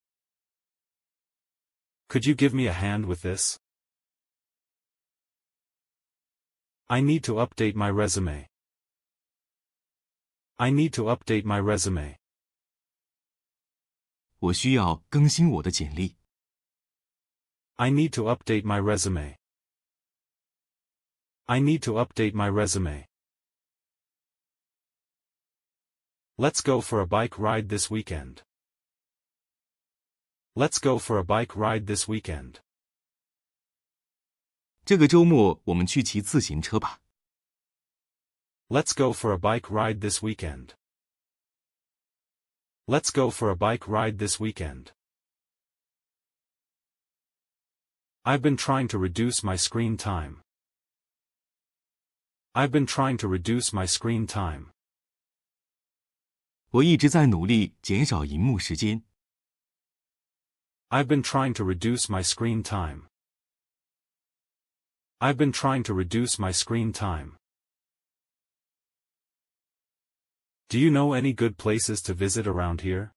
[2.09, 3.59] Could you give me a hand with this?
[6.87, 8.47] I need to update my resume.
[10.57, 12.17] I need to update my resume.
[14.39, 16.17] 我需要更新我的简历。
[17.75, 19.37] I need to update my resume.
[21.45, 23.07] I need to update my resume.
[26.37, 28.43] Let's go for a bike ride this weekend.
[30.55, 32.59] Let's go for a bike ride this weekend.
[34.85, 36.99] 这个周末我们去骑自行车吧。
[38.67, 40.75] Let's go for a bike ride this weekend.
[42.87, 44.91] Let's go for a bike ride this weekend.
[48.23, 50.41] I've been trying to reduce my screen time.
[52.53, 54.71] I've been trying to reduce my screen time.
[56.71, 59.03] 我一直在努力减少荧幕时间。
[60.89, 63.07] I've been trying to reduce my screen time.
[65.19, 67.37] I've been trying to reduce my screen time.
[70.69, 73.11] Do you know any good places to visit around here?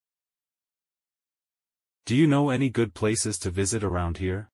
[2.05, 4.49] Do you know any good places to visit around here?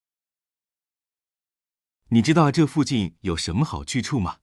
[2.09, 4.39] 你知道这附近有什么好去处吗？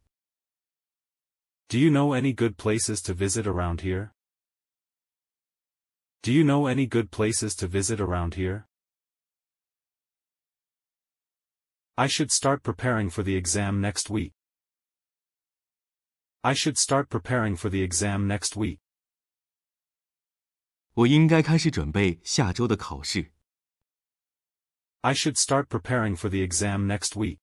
[1.69, 4.11] Do you know any good places to visit around here?
[6.23, 8.65] Do you know any good places to visit around here?
[11.95, 14.33] I should start preparing for the exam next week.
[16.43, 18.79] I should start preparing for the exam next week.
[20.93, 23.31] 我应该开始准备下周的考试。
[25.01, 27.39] I should start preparing for the exam next week.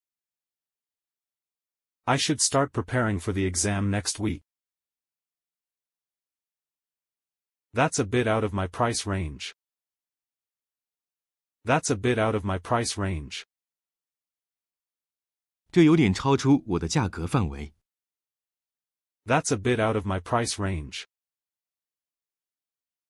[2.05, 4.43] I should start preparing for the exam next week.
[7.73, 9.55] That's a bit out of my price range.
[11.65, 13.47] That's a bit out of my price range.
[15.73, 17.75] 这有点超出我的价格范围。
[19.25, 21.07] That's a bit out of my price range.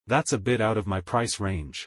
[0.06, 1.86] That's a bit out of my price range.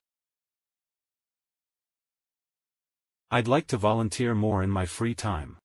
[3.29, 5.57] I'd like to volunteer more in my free time.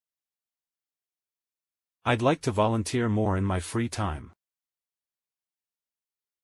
[2.05, 4.33] I'd like to volunteer more in my free time.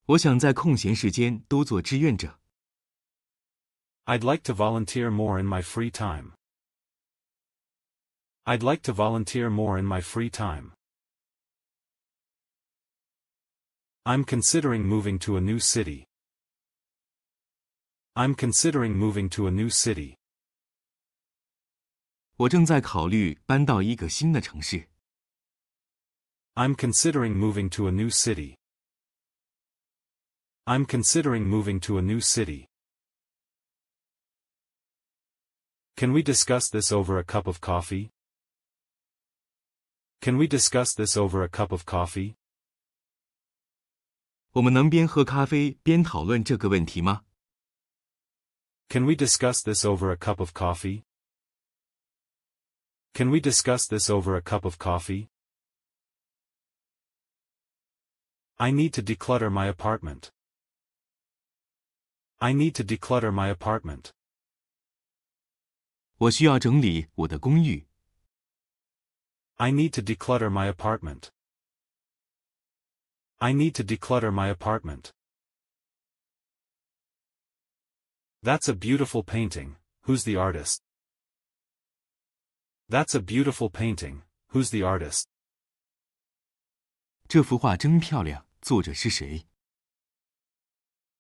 [0.07, 2.39] 我想在空闲时间多做志愿者。
[4.05, 6.33] I'd like to volunteer more in my free time.
[8.47, 10.73] I'd like to volunteer more in my free time.
[14.07, 16.07] I'm considering moving to a new city.
[18.17, 20.17] I'm considering moving to a new city.
[22.37, 24.89] 我正在考虑搬到一个新的城市。
[26.55, 28.57] I'm considering moving to a new city.
[30.65, 32.67] I'm considering moving to a new city.
[35.97, 38.11] Can we discuss this over a cup of coffee?
[40.23, 42.35] Can we discuss this over a cup of coffee?
[44.53, 47.25] 我们能边喝咖啡边讨论这个问题吗？
[48.89, 51.05] Can we discuss this over a cup of coffee?
[53.13, 55.29] Can we discuss this over a cup of coffee?
[58.57, 60.31] I need to declutter my apartment.
[62.39, 64.13] I need to declutter my apartment.
[66.17, 67.87] 我需要整理我的公寓。
[69.63, 71.31] I need to declutter my apartment.
[73.41, 75.13] I need to declutter my apartment.
[78.43, 80.83] That's a beautiful painting, who's the artist?
[82.89, 84.23] That's a beautiful painting,
[84.53, 85.29] who's the artist?
[87.29, 89.45] 这幅画真漂亮，作者是谁？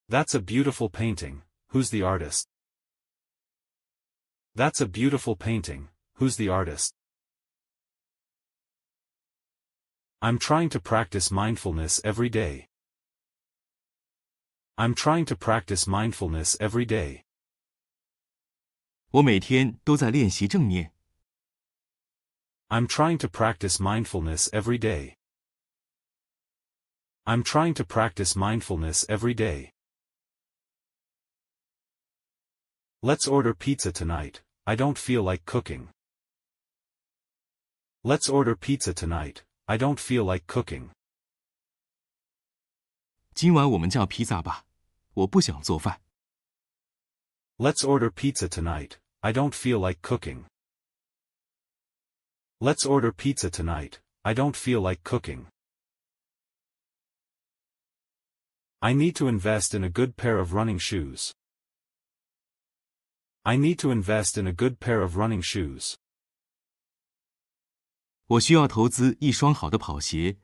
[0.09, 2.47] That's a beautiful painting, who's the artist?
[4.55, 6.95] That's a beautiful painting, who's the artist?
[10.23, 12.69] I'm trying to practice mindfulness every day.
[14.77, 17.25] I'm trying to practice mindfulness every day.
[19.11, 20.93] 我每天都在练习正念。
[22.69, 25.17] I'm trying to practice mindfulness every day.
[27.25, 29.73] I'm trying to practice mindfulness every day.
[33.03, 35.89] Let's order pizza tonight, I don't feel like cooking.
[38.03, 40.91] Let's order pizza tonight, I don't feel like cooking.
[43.35, 44.67] 今晚我们叫披萨吧，
[45.15, 46.01] 我不想做饭。
[47.57, 50.47] Let's order pizza tonight, I don't feel like cooking.
[52.61, 55.47] Let's order pizza tonight, I don't feel like cooking.
[58.81, 61.33] I need to invest in a good pair of running shoes.
[63.45, 65.97] I need to invest in a good pair of running shoes.
[68.27, 70.39] 我需要投资一双好的跑鞋。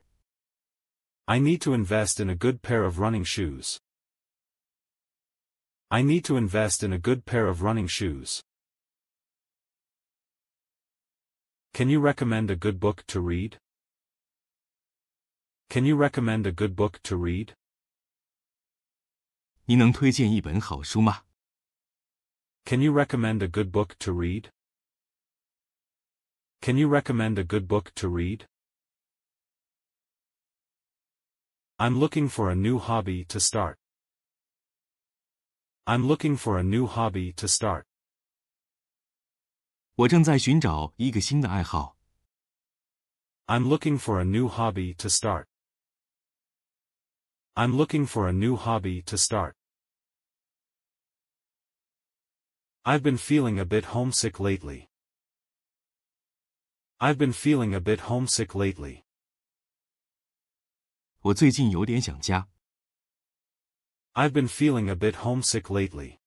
[1.26, 3.78] I need to invest in a good pair of running shoes.
[5.88, 8.40] I need to invest in a good pair of running shoes.
[11.72, 13.58] Can you recommend a good book to read?
[15.68, 17.54] Can you recommend a good book to read?
[19.66, 21.24] 你能推荐一本好书吗？
[22.64, 24.50] Can you recommend a good book to read?
[26.60, 28.46] Can you recommend a good book to read?
[31.78, 33.76] I'm looking for a new hobby to start.
[35.86, 37.84] I'm looking for a new hobby to start.
[39.96, 41.96] 我正在寻找一个新的爱好。
[43.46, 45.46] I'm looking for a new hobby to start.
[47.54, 49.54] I'm looking for a new hobby to start.
[52.84, 54.87] I've been feeling a bit homesick lately.
[56.98, 59.02] I've been feeling a bit homesick lately.
[61.20, 62.48] 我最近有点想家。
[64.14, 66.18] I've been feeling a bit homesick lately.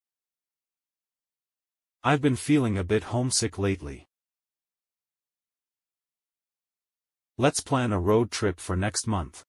[2.01, 4.07] I've been feeling a bit homesick lately.
[7.37, 9.43] Let's plan a road trip for next month.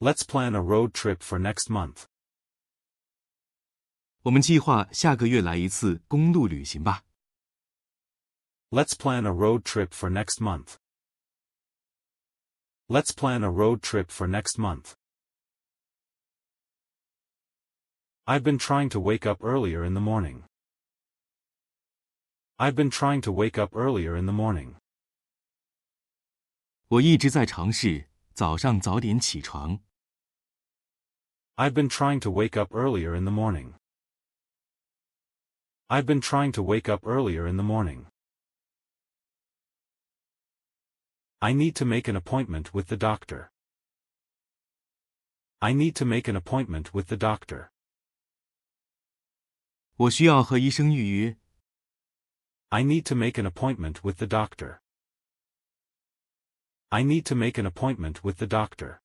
[0.00, 2.04] Let's plan a road trip for next month.
[4.22, 7.04] 我们计划下个月来一次公路旅行吧。
[8.74, 10.78] Let's plan a road trip for next month.
[12.88, 14.96] Let's plan a road trip for next month.
[18.26, 20.44] I've been trying to wake up earlier in the morning.
[22.58, 24.76] I've been trying to wake up earlier in the morning.
[26.88, 29.80] 我一直在尝试早上早点起床。
[31.56, 33.74] I've been trying to wake up earlier in the morning.
[35.88, 38.06] I've been trying to wake up earlier in the morning.
[41.40, 43.50] I need to make an appointment with the doctor.
[45.60, 47.70] I need to make an appointment with the doctor.
[49.96, 51.36] 我需要和医生预约。
[52.70, 54.80] I need to make an appointment with the doctor.
[56.90, 59.00] I need to make an appointment with the doctor.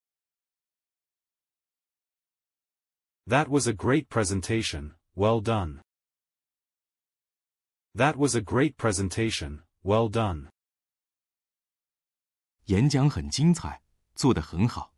[3.28, 5.82] That was a great presentation, well done.
[7.94, 10.50] That was a great presentation, well done.
[12.72, 13.82] 演讲很精彩，
[14.16, 14.94] 做得很好。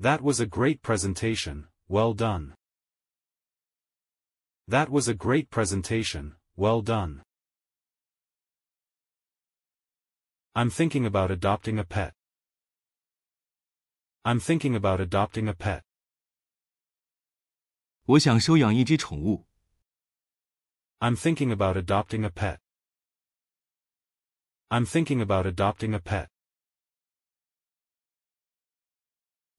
[0.00, 2.54] That was a great presentation, well done.
[4.66, 7.22] That was a great presentation, well done.
[10.52, 12.14] I'm thinking about adopting a pet.
[14.22, 15.82] I'm thinking about adopting a pet.
[18.06, 19.46] 我想收养一只宠物。
[20.98, 22.60] I'm thinking about adopting a pet.
[24.70, 26.28] I'm thinking about adopting a pet.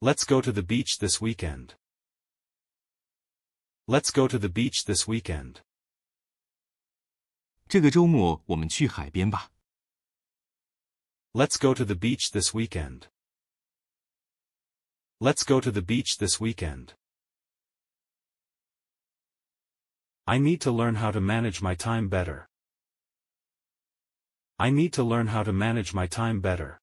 [0.01, 1.76] Let's go to the beach this weekend.
[3.88, 5.62] Let's go to the beach this weekend.
[7.68, 9.51] 这个周末我们去海边吧。
[11.34, 13.08] Let's go to the beach this weekend.
[15.20, 16.93] Let's go to the beach this weekend.
[20.26, 22.47] I need to learn how to manage my time better.
[24.60, 26.80] I need to learn how to manage my time better.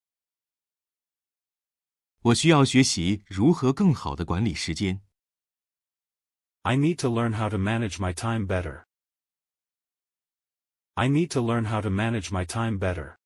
[2.21, 5.03] 我需要学习如何更好的管理时间。
[6.63, 8.85] I need to learn how to manage my time better.
[10.95, 13.17] I need to learn how to manage my time better.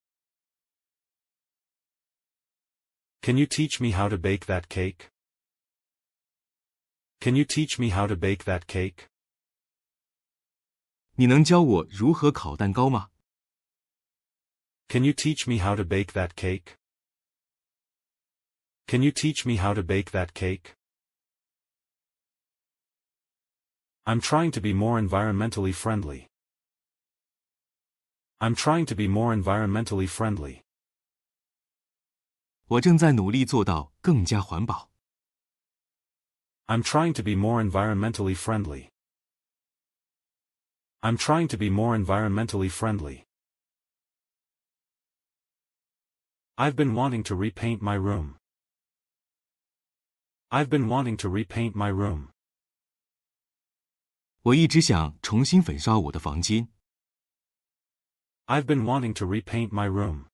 [3.21, 5.11] Can you teach me how to bake that cake?
[7.21, 9.09] Can you teach me how to bake that cake?
[11.17, 13.11] 你能教我如何烤蛋糕吗？
[14.91, 16.77] Can you teach me how to bake that cake?
[18.87, 20.77] Can you teach me how to bake that cake?
[24.07, 26.29] I'm trying to be more environmentally friendly.
[28.41, 30.63] I'm trying to be more environmentally friendly.
[32.69, 34.91] 我正在努力做到更加环保。
[36.67, 38.91] I'm trying to be more environmentally friendly.
[41.01, 43.25] I'm trying to be more environmentally friendly.
[46.57, 48.37] I've been wanting to repaint my room.
[50.51, 52.31] I've been wanting to repaint my room.
[54.43, 56.69] 我一直想重新粉刷我的房间。
[58.47, 60.27] I've been wanting to repaint my room.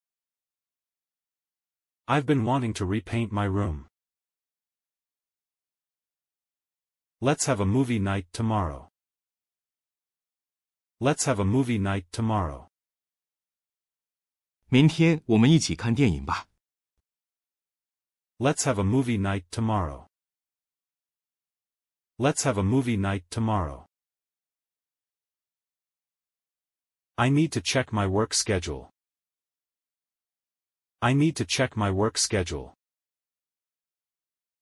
[2.07, 3.87] I've been wanting to repaint my room.
[7.21, 8.89] Let's have a movie night tomorrow.
[11.01, 12.66] Let's have a movie night tomorrow.
[14.69, 16.49] 明天我们一起看电影吧。
[18.39, 20.09] Let's have a movie night tomorrow.
[22.17, 23.87] Let's have a movie night tomorrow.
[27.17, 28.91] I need to check my work schedule.
[31.01, 32.75] I need to check my work schedule.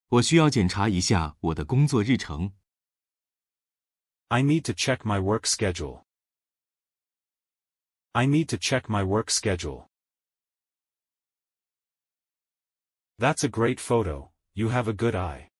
[0.09, 2.53] 我需要检查一下我的工作日程。
[4.29, 6.05] I need to check my work schedule.
[8.13, 9.89] I need to check my work schedule.
[13.19, 15.51] That's a great photo, you have a good eye.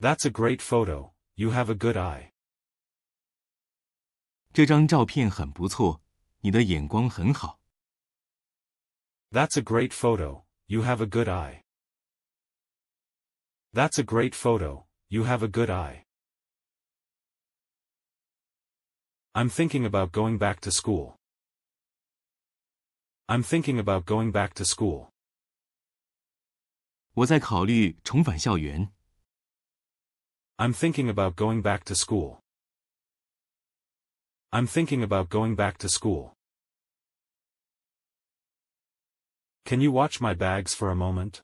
[0.00, 2.32] That's a great photo, you have a good eye.
[4.52, 6.02] 这张照片很不错，
[6.40, 7.60] 你的眼光很好。
[9.30, 11.62] That's a great photo, you have a good eye.
[13.72, 16.06] That's a great photo, you have a good eye.
[19.32, 21.16] I'm thinking about going back to school.
[23.28, 25.12] I'm thinking about going back to school.
[27.14, 28.92] 我在考虑重返校园。
[30.56, 32.42] I'm thinking about going back to school.
[34.50, 36.34] I'm thinking about going back to school.
[39.64, 41.42] Can you watch my bags for a moment?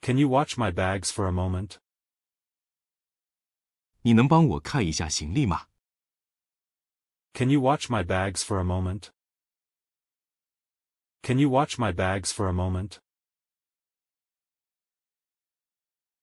[0.00, 1.78] Can you watch my bags for a moment?
[4.02, 5.66] 你能帮我看一下行李吗？
[7.34, 9.10] Can you watch my bags for a moment?
[11.22, 12.98] Can you watch my bags for a moment?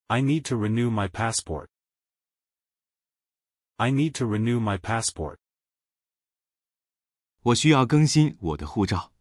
[0.10, 1.70] I need to renew my passport.
[3.78, 5.40] I need to renew my passport.
[7.42, 9.12] 我需要更新我的护照。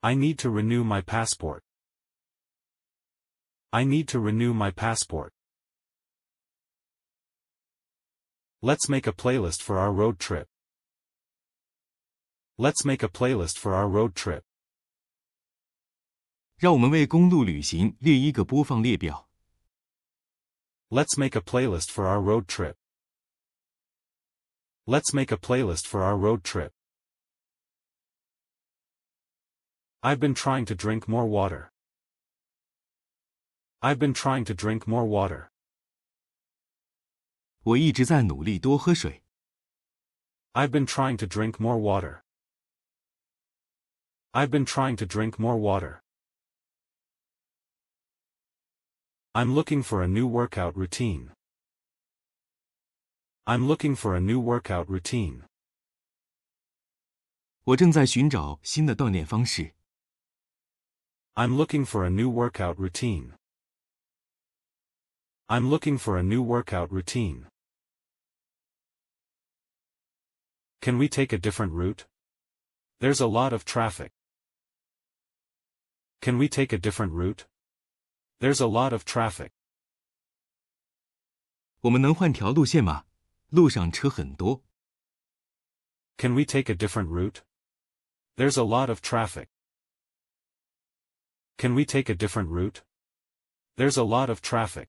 [0.00, 1.62] I need to renew my passport.
[3.70, 5.32] I need to renew my passport.
[8.62, 10.48] Let's make a playlist for our road trip.
[12.58, 14.42] Let's make a playlist for our road trip.
[16.60, 19.28] 让我们为公路旅行列一个播放列表。
[20.88, 22.76] Let's make a playlist for our road trip.
[24.86, 26.70] Let's make a playlist for our road trip.
[30.00, 31.72] I've been trying to drink more water.
[33.80, 35.50] I've been trying to drink more water.
[37.64, 39.24] 我一直在努力多喝水。
[40.52, 42.22] I've been trying to drink more water.
[44.32, 46.02] I've been trying to drink more water.
[49.32, 51.32] I'm looking for a new workout routine.
[53.46, 55.42] I'm looking for a new workout routine.
[57.64, 59.74] 我正在寻找新的锻炼方式。
[61.34, 63.34] I'm looking for a new workout routine.
[65.48, 67.46] I'm looking for a new workout routine.
[70.80, 72.06] Can we take a different route?
[73.00, 74.10] There's a lot of traffic.
[76.20, 77.44] Can we take a different route?
[78.40, 79.50] There's a lot of traffic.
[81.80, 83.04] 我们能换条路线吗？
[83.48, 84.62] 路上车很多。
[86.18, 87.42] Can we take a different route?
[88.36, 89.48] There's a lot of traffic.
[91.58, 92.82] Can we take a different route?
[93.76, 94.88] There's a lot of traffic.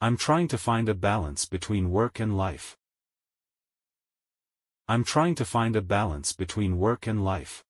[0.00, 2.76] I'm trying to find a balance between work and life.
[4.86, 7.64] I'm trying to find a balance between work and life.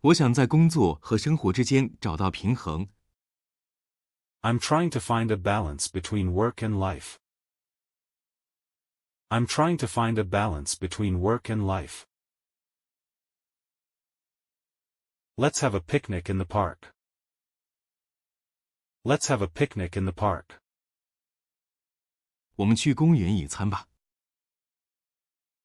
[0.00, 2.88] 我想在工作和生活之间找到平衡。
[4.42, 7.16] I'm trying to find a balance between work and life.
[9.28, 12.04] I'm trying to find a balance between work and life.
[15.36, 16.94] Let's have a picnic in the park.
[19.04, 20.62] Let's have a picnic in the park.
[22.54, 23.88] 我们去公园野餐吧。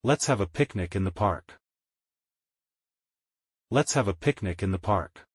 [0.02, 1.62] Let's have a picnic in the park.
[3.70, 5.26] Let's have a picnic in the park.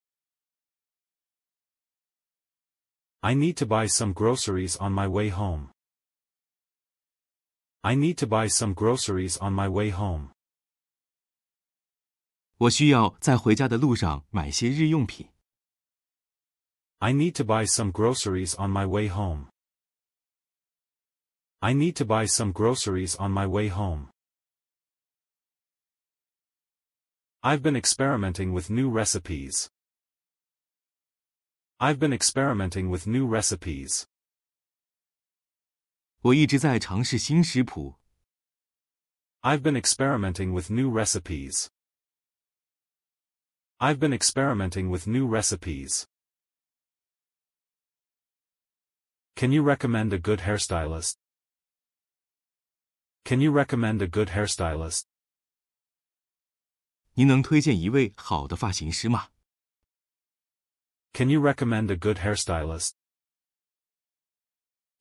[3.23, 5.71] I need to buy some groceries on my way home.
[7.83, 10.33] I need to buy some groceries on my way home.
[12.59, 15.29] 我需要在回家的路上买些日用品。
[16.99, 19.49] I need to buy some groceries on my way home.
[21.61, 24.09] I need to buy some groceries on my way home.
[27.43, 29.71] I've been experimenting with new recipes.
[31.79, 34.07] I've been experimenting with new recipes.
[36.23, 37.95] 我一直在尝试新食谱。
[39.43, 41.69] I've been experimenting with new recipes.
[43.79, 46.07] I've been experimenting with new recipes.
[49.37, 51.17] Can you recommend a good hairstylist?
[53.25, 55.05] Can you recommend a good hairstylist?
[57.21, 59.29] 您能推荐一位好的发型师吗？
[61.13, 62.93] Can you recommend a good hairstylist?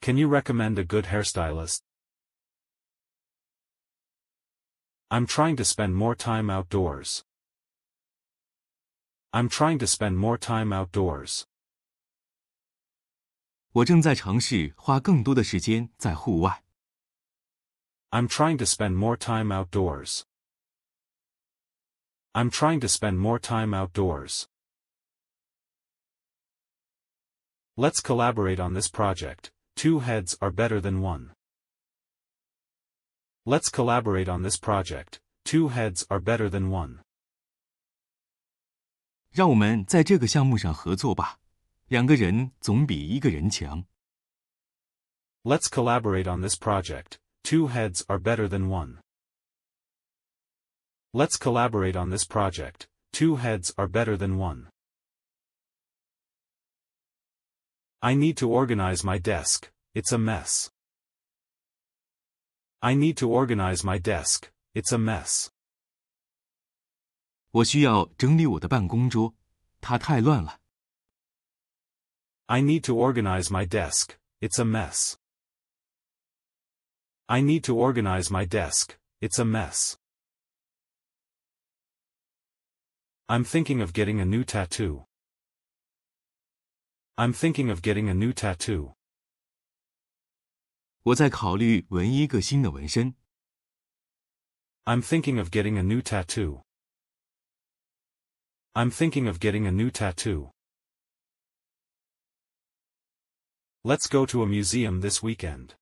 [0.02, 1.80] Can you recommend a good hairstylist?
[5.10, 7.22] I'm trying to spend more time outdoors.
[9.32, 11.44] I'm trying to spend more time outdoors.
[13.72, 16.64] 我正在尝试花更多的时间在户外。
[18.12, 20.22] I'm trying to spend more time outdoors.
[22.34, 24.48] I'm trying to spend more time outdoors.
[27.78, 29.52] Let's collaborate on this project.
[29.76, 31.32] Two heads are better than one.
[33.46, 35.20] Let's collaborate on this project.
[35.44, 37.00] Two heads are better than one.
[39.32, 41.40] 让我们在这个项目上合作吧，
[41.88, 43.86] 两个人总比一个人强。
[45.44, 47.18] Let's collaborate on this project.
[47.44, 49.00] Two heads are better than one.
[51.14, 52.88] Let's collaborate on this project.
[53.12, 54.68] Two heads are better than one.
[58.02, 60.70] I need to organize my desk, it's a mess.
[62.82, 65.50] I need to organize my desk, it's a mess.
[67.52, 69.34] 我需要整理我的办公桌，
[69.80, 70.60] 它太乱了。
[72.48, 75.16] I need to organize my desk, it's a mess.
[77.28, 79.96] I need to organize my desk, it's a mess.
[83.30, 85.06] I'm thinking of getting a new tattoo.
[87.18, 88.94] I'm thinking of getting a new tattoo.
[91.04, 93.16] 我在考虑纹一个新的纹身。
[94.86, 96.62] I'm thinking of getting a new tattoo.
[98.74, 100.52] I'm thinking of getting a new tattoo.
[103.84, 105.76] Let's go to a museum this weekend.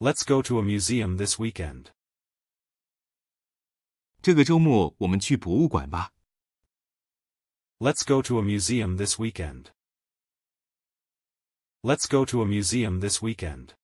[0.00, 1.90] Let's go to a museum this weekend.
[4.22, 6.12] 这个周末我们去博物馆吧。
[7.78, 9.66] Let's go to a museum this weekend.
[11.82, 13.74] Let's go to a museum this weekend.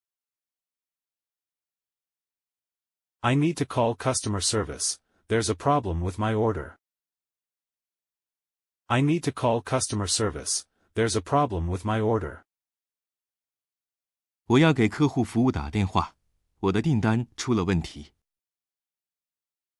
[3.20, 4.96] I need to call customer service,
[5.28, 6.76] there's a problem with my order.
[8.86, 12.42] I need to call customer service, there's a problem with my order.
[14.46, 16.14] 我要给客户服务打电话，
[16.60, 18.12] 我的订单出了问题。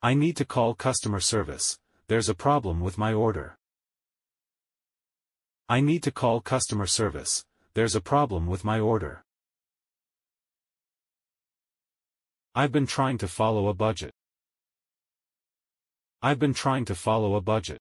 [0.03, 1.79] I need to call customer service,
[2.09, 3.57] there's a problem with my order.
[5.69, 9.25] I need to call customer service, there's a problem with my order.
[12.55, 14.13] I've been trying to follow a budget.
[16.23, 17.81] I've been trying to follow a budget.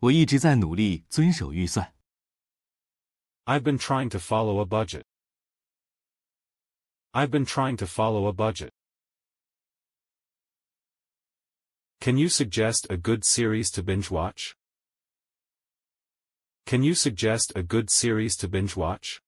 [0.00, 1.92] 我一直在努力遵守预算。
[3.46, 5.04] I've been trying to follow a budget.
[7.12, 8.70] I've been trying to follow a budget.
[12.02, 14.54] Can you suggest a good series to binge watch?
[16.64, 19.20] Can you suggest a good series to binge watch?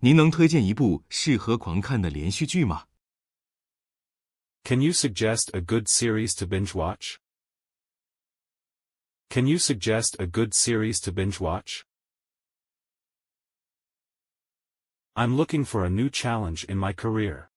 [0.00, 2.86] 您能推荐一部适合狂看的连续剧吗？
[4.64, 7.18] Can you suggest a good series to binge watch?
[9.28, 11.84] Can you suggest a good series to binge watch?
[15.14, 17.47] I'm looking for a new challenge in my career.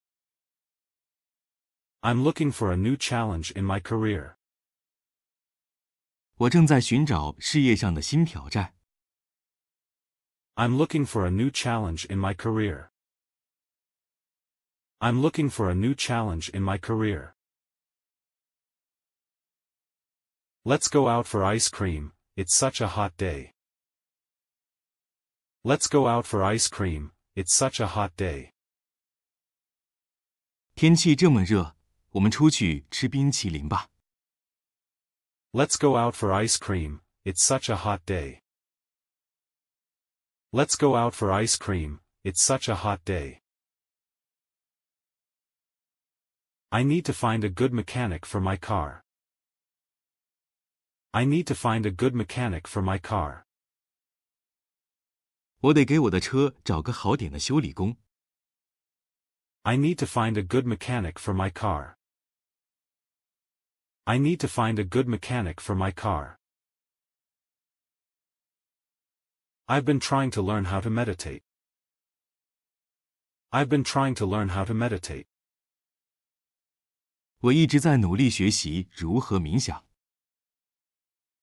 [2.01, 4.35] I'm looking for a new challenge in my career.
[6.35, 8.75] 我正在寻找事业上的新挑战。
[10.55, 12.89] I'm looking for a new challenge in my career.
[14.99, 17.35] I'm looking for a new challenge in my career.
[20.63, 23.53] Let's go out for ice cream, it's such a hot day.
[25.63, 28.53] Let's go out for ice cream, it's such a hot day.
[30.75, 31.75] 天气这么热，
[32.11, 33.89] 我们出去吃冰淇淋吧。
[35.51, 38.41] Let's go out for ice cream, it's such a hot day.
[40.51, 43.41] Let's go out for ice cream, it's such a hot day.
[46.69, 49.03] I need to find a good mechanic for my car.
[51.13, 53.45] I need to find a good mechanic for my car.
[55.59, 57.97] 我得给我的车找个好点的修理工。
[59.63, 61.95] I need to find a good mechanic for my car.
[64.05, 66.39] I need to find a good mechanic for my car.
[69.67, 71.43] I've been trying to learn how to meditate.
[73.51, 75.27] I've been trying to learn how to meditate.
[77.39, 79.85] 我一直在努力学习如何冥想。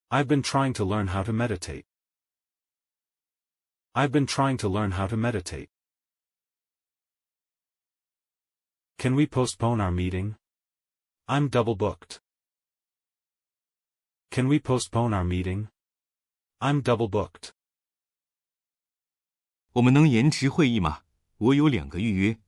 [0.09, 1.85] I've been trying to learn how to meditate.
[3.93, 5.69] I've been trying to learn how to meditate.
[8.97, 10.35] Can we postpone our meeting?
[11.27, 12.19] I'm double booked.
[14.29, 15.69] Can we postpone our meeting?
[16.59, 17.51] I'm double booked.
[19.73, 21.03] 我们能延迟会议吗？
[21.37, 22.39] 我有两个预约。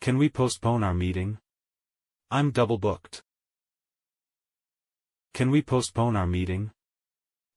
[0.00, 1.38] Can we postpone our meeting?
[2.28, 3.22] I'm double booked.
[5.32, 6.70] Can we postpone our meeting?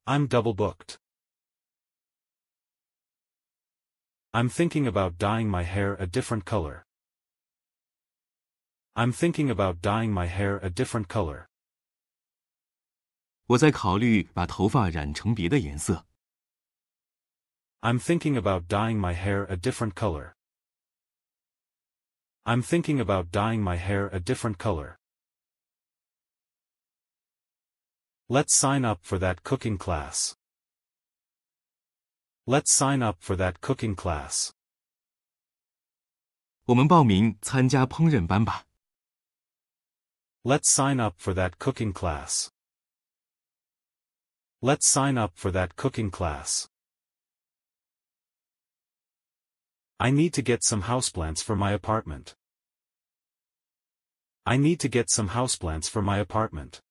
[0.05, 0.99] I'm double booked.
[4.31, 6.85] I'm thinking about dyeing my hair a different color.
[8.93, 11.47] I'm thinking about dyeing my hair a different color.
[13.49, 16.05] 我在考虑把头发染成别的颜色。
[17.81, 20.33] I'm thinking about dyeing my hair a different color.
[22.43, 24.97] I'm thinking about dyeing my hair a different color.
[28.27, 30.35] Let's sign up for that cooking class.
[32.47, 34.51] Let's sign up for that cooking class.
[36.65, 38.65] 我们报名参加烹饪班吧。
[40.41, 42.49] Let's sign up for that cooking class.
[44.61, 46.67] Let's sign up for that cooking class.
[49.97, 52.35] I need to get some houseplants for my apartment.
[54.45, 56.81] I need to get some houseplants for my apartment.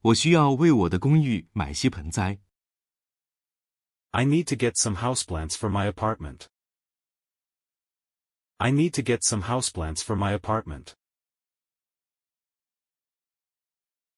[0.00, 2.38] 我需要为我的公寓买些盆栽。
[4.10, 6.48] I need to get some houseplants for my apartment.
[8.58, 10.94] I need to get some houseplants for my apartment.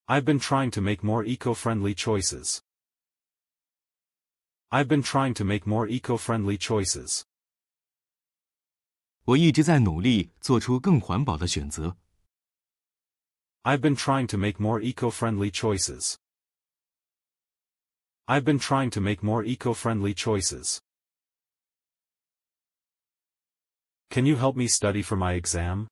[0.06, 2.62] I've been trying to make more eco-friendly choices.
[4.70, 7.24] I've been trying to make more eco-friendly choices.
[9.24, 11.98] 我一直在努力做出更环保的选择。
[13.64, 16.16] I've been trying to make more eco-friendly choices.
[18.26, 20.80] I've been trying to make more eco-friendly choices.
[24.10, 25.88] Can you help me study for my exam?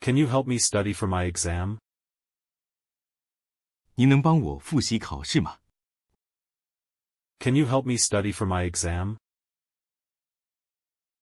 [0.00, 1.78] Can you help me study for my exam?
[3.94, 5.58] 您能帮我复习考试吗？
[7.38, 9.16] Can you help me study for my exam?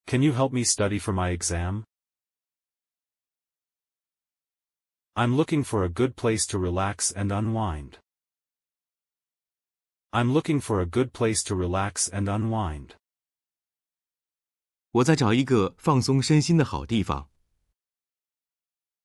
[0.06, 1.84] Can you help me study for my exam?
[5.14, 7.98] I'm looking for a good place to relax and unwind.
[10.10, 12.96] I'm looking for a good place to relax and unwind.
[14.92, 17.28] 我在找一个放松身心的好地方。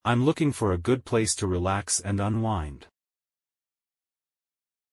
[0.03, 2.83] I'm looking for a good place to relax and unwind.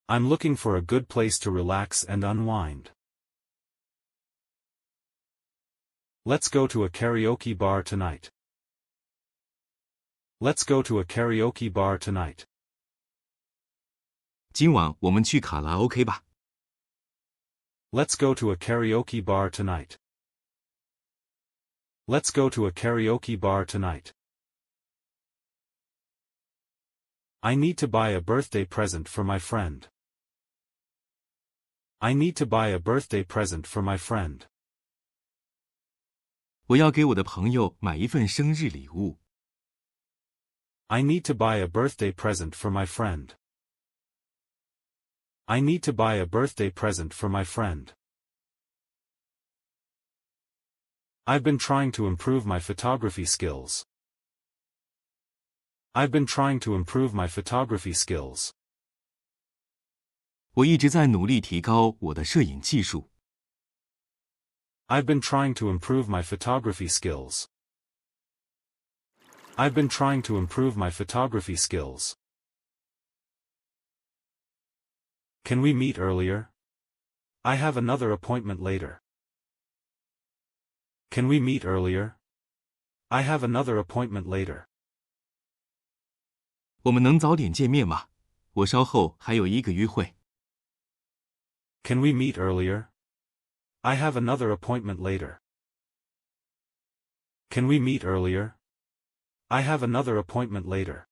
[0.09, 2.91] I'm looking for a good place to relax and unwind.
[6.25, 8.29] Let's go to a karaoke bar tonight.
[10.41, 12.45] Let's go to a karaoke bar tonight.
[14.53, 16.25] 今晚我们去卡拉 OK 吧。
[17.93, 19.97] Let's go to a karaoke bar tonight.
[22.07, 24.13] Let's go to a karaoke bar tonight.
[27.43, 29.89] I need to buy a birthday present for my friend.
[32.05, 34.47] I need to buy a birthday present for my friend.
[36.67, 39.19] 我要给我的朋友买一份生日礼物。
[40.87, 43.35] I need to buy a birthday present for my friend.
[45.47, 47.93] I need to buy a birthday present for my friend.
[51.27, 53.85] I've been trying to improve my photography skills.
[55.93, 58.54] I've been trying to improve my photography skills.
[60.55, 63.11] 我一直在努力提高我的摄影技术。
[64.87, 67.47] I've been trying to improve my photography skills.
[69.57, 72.15] I've been trying to improve my photography skills.
[75.45, 76.49] Can we meet earlier?
[77.43, 79.01] I have another appointment later.
[81.11, 82.17] Can we meet earlier?
[83.09, 84.67] I have another appointment later.
[86.83, 88.09] 我们能早点见面吗？
[88.53, 90.14] 我稍后还有一个约会。
[91.85, 92.91] Can we meet earlier?
[93.83, 95.41] I have another appointment later.
[97.51, 98.55] Can we meet earlier?
[99.51, 101.09] I have another appointment later.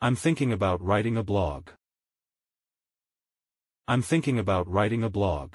[0.00, 1.68] I'm thinking about writing a blog.
[3.86, 5.54] I'm thinking about writing a blog.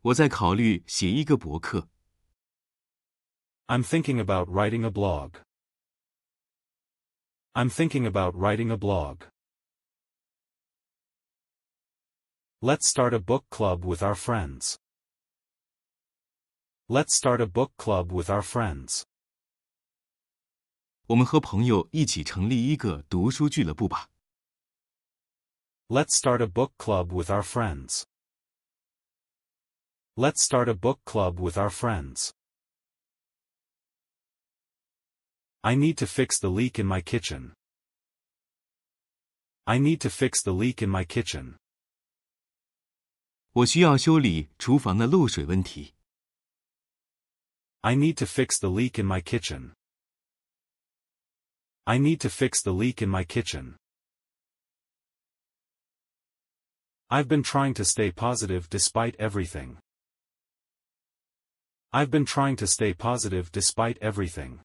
[0.00, 1.88] 我在考虑写一个博客。
[3.66, 5.34] I'm thinking about writing a blog.
[7.52, 9.24] I'm thinking about writing a blog.
[12.60, 14.78] Let's start a book club with our friends.
[16.88, 19.04] Let's start a book club with our friends.
[21.06, 24.08] 我们和朋友一起成立一个读书俱乐部吧。
[25.88, 28.04] Let's start a book club with our friends.
[30.14, 32.32] Let's start a book club with our friends.
[35.62, 37.54] I need to fix the leak in my kitchen.
[39.64, 41.56] I need to fix the leak in my kitchen.
[43.52, 45.94] 我需要修理厨房的漏水问题。
[47.80, 49.74] I need to fix the leak in my kitchen.
[51.84, 53.76] I need to fix the leak in my kitchen.
[57.08, 59.78] I've been trying to stay positive despite everything.
[61.90, 64.60] I've been trying to stay positive despite everything.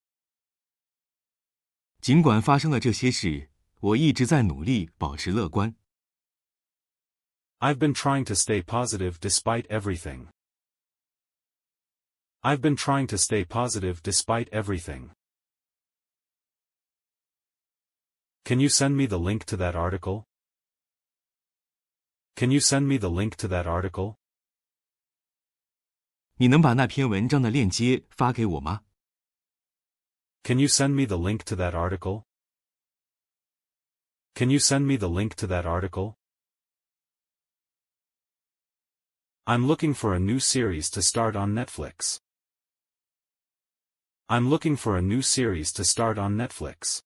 [2.00, 3.50] 尽管发生了这些事，
[3.80, 5.74] 我一直在努力保持乐观。
[7.62, 10.28] I've been trying to stay positive despite everything.
[12.42, 15.10] I've been trying to stay positive despite everything.
[18.44, 20.24] Can you send me the link to that article?
[22.36, 24.16] Can you send me the link to that article?
[26.36, 28.84] 你能把那篇文章的链接发给我吗？
[30.44, 32.22] Can you send me the link to that article?
[34.34, 36.14] Can you send me the link to that article?
[39.46, 42.20] I'm looking for a new series to start on Netflix.
[44.28, 47.00] I'm looking for a new series to start on Netflix.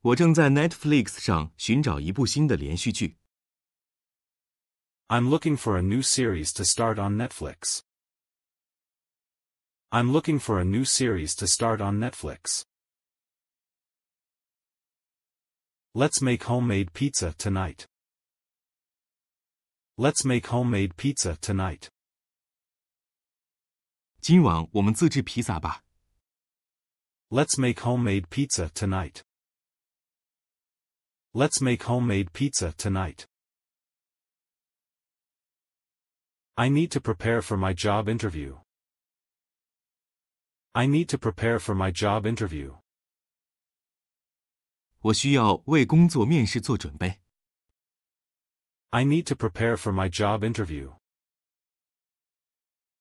[0.00, 3.18] 我正在 Netflix 上寻找一部新的连续剧。
[5.08, 7.82] I'm looking for a new series to start on Netflix.
[9.90, 12.64] I'm looking for a new series to start on Netflix.
[15.94, 17.86] Let's make homemade pizza tonight.
[20.00, 21.88] Let's make homemade pizza tonight.
[24.20, 25.84] 今晚我们自制披萨吧。
[27.30, 29.22] Let's make homemade pizza tonight.
[31.32, 33.26] Let's make homemade pizza tonight.
[36.56, 38.58] I need to prepare for my job interview.
[40.72, 42.76] I need to prepare for my job interview.
[45.00, 47.20] 我需要为工作面试做准备。
[48.92, 50.92] I need to prepare for my job interview.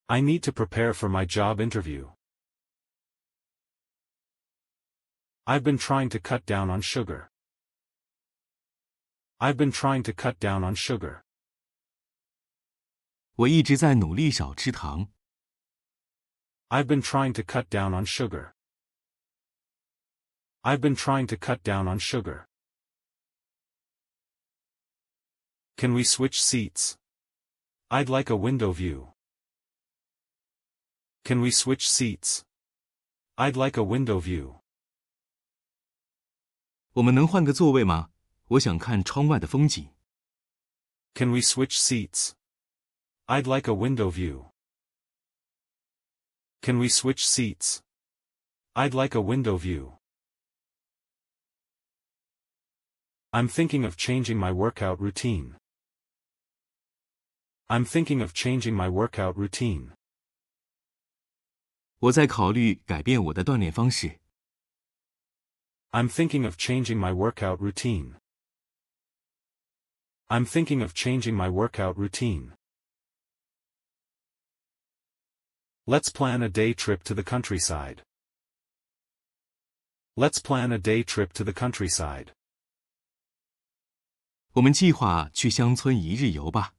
[0.08, 2.10] I need to prepare for my job interview.
[5.48, 7.30] I've been trying to cut down on sugar.
[9.40, 11.24] I've been trying to cut down on sugar.
[13.36, 15.12] 我一直在努力少吃糖。
[16.70, 18.54] I've been trying to cut down on sugar.
[20.64, 22.48] I've been trying to cut down on sugar.
[25.80, 26.98] Can we switch seats?
[27.90, 29.14] I'd like a window view.
[31.24, 32.44] Can we switch seats?
[33.38, 34.62] I'd like a window view.
[36.94, 38.10] 我们能换个座位吗？
[38.48, 39.90] 我想看窗外的风景。
[41.14, 42.34] Can we switch seats?
[43.26, 44.52] I'd like a window view.
[46.62, 47.82] Can we switch seats?
[48.74, 49.98] I'd like a window view.
[53.32, 55.58] I'm thinking of changing my workout routine.
[57.70, 59.92] I'm thinking of changing my workout routine.
[62.00, 64.20] 我在考虑改变我的锻炼方式。
[65.92, 68.16] I'm thinking of changing my workout routine.
[70.28, 72.54] I'm thinking of changing my workout routine.
[75.88, 78.04] Let's plan a day trip to the countryside.
[80.18, 82.34] Let's plan a day trip to the countryside.
[84.54, 86.74] 我们计划去乡村一日游吧。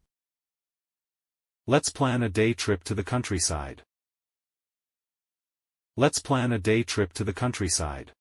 [1.66, 3.82] Let's plan a day trip to the countryside.
[5.96, 8.12] Let's plan a day trip to the countryside.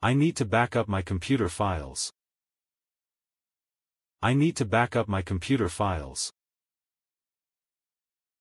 [0.00, 2.12] I need to back up my computer files.
[4.20, 6.32] I need to back up my computer files.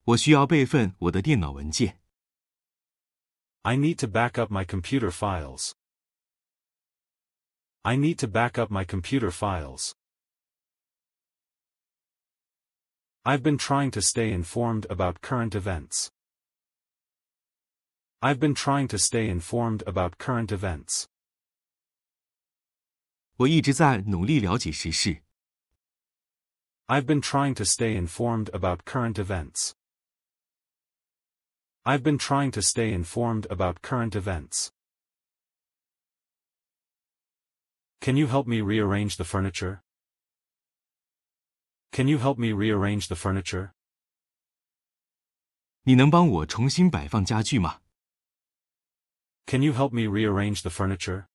[0.03, 1.99] 我需要备份我的电脑文件。
[3.63, 5.73] I need to back up my computer files.
[7.83, 9.93] I need to back up my computer files.
[13.25, 16.11] I've been trying to stay informed about current events.
[18.21, 21.07] I've been trying to stay informed about current events.
[23.37, 25.23] 我一直在努力了解时事。
[26.87, 29.73] I've been trying to stay informed about current events.
[31.83, 34.71] I've been trying to stay informed about current events.
[38.01, 39.81] Can you help me rearrange the furniture?
[41.91, 43.71] Can you help me rearrange the furniture?
[45.83, 47.81] 你能帮我重新摆放家具吗？
[49.45, 51.25] Can you help me rearrange the furniture?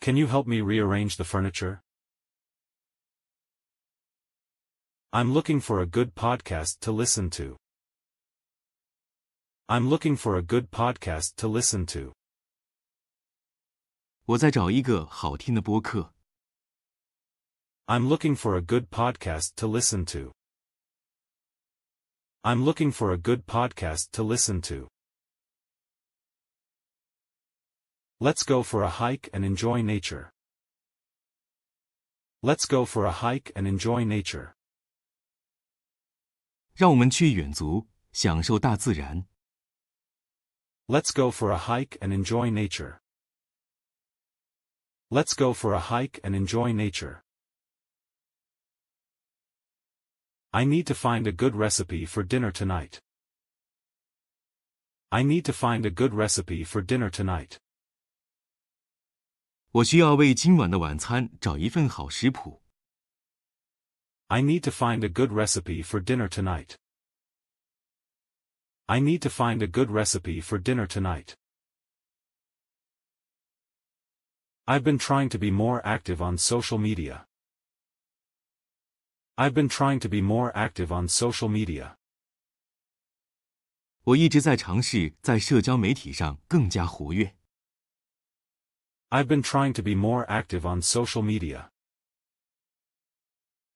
[0.00, 1.80] Can you help me rearrange the furniture?
[5.10, 7.56] I'm looking for a good podcast to listen to.
[9.66, 12.12] I'm looking for a good podcast to listen to.
[14.26, 16.12] 我在找一个好听的播客。
[17.88, 20.32] I'm looking for a good podcast to listen to.
[22.42, 24.88] I'm looking for a good podcast to listen to.
[28.20, 30.30] Let's go for a hike and enjoy nature.
[32.42, 34.54] Let's go for a hike and enjoy nature.
[36.74, 39.26] 让我们去远足，享受大自然。
[40.86, 42.98] Let's go for a hike and enjoy nature.
[45.08, 47.22] Let's go for a hike and enjoy nature.
[50.50, 53.00] I need to find a good recipe for dinner tonight.
[55.10, 57.58] I need to find a good recipe for dinner tonight.
[59.72, 62.62] 我需要为今晚的晚餐找一份好食谱。
[64.28, 66.76] I need to find a good recipe for dinner tonight.
[68.86, 71.34] I need to find a good recipe for dinner tonight.
[74.66, 77.26] I've been trying to be more active on social media.
[79.38, 81.96] I've been trying to be more active on social media.
[84.04, 87.34] 我一直在尝试在社交媒体上更加活跃。
[89.08, 91.70] I've been trying to be more active on social media.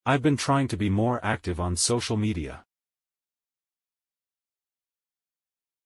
[0.05, 2.65] I've been trying to be more active on social media.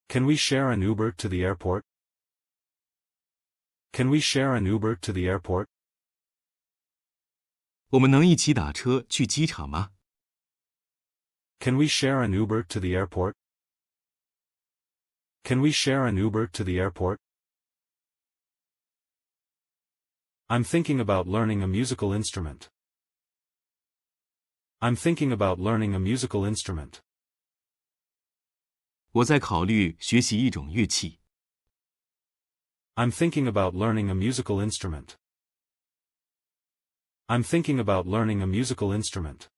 [0.08, 1.84] Can we share an Uber to the airport?
[3.92, 5.68] Can we share an Uber to the airport?
[7.88, 9.92] 我们能一起打车去机场吗？
[11.60, 13.34] Can we share an Uber to the airport?
[15.44, 17.18] Can we share an Uber to the airport?
[20.48, 22.68] I'm thinking about learning a musical instrument.
[24.80, 27.00] I'm thinking about learning a musical instrument.
[29.12, 31.20] 我在考虑学习一种乐器。
[32.94, 35.14] I'm thinking about learning a musical instrument.
[37.28, 39.48] I'm thinking about learning a musical instrument.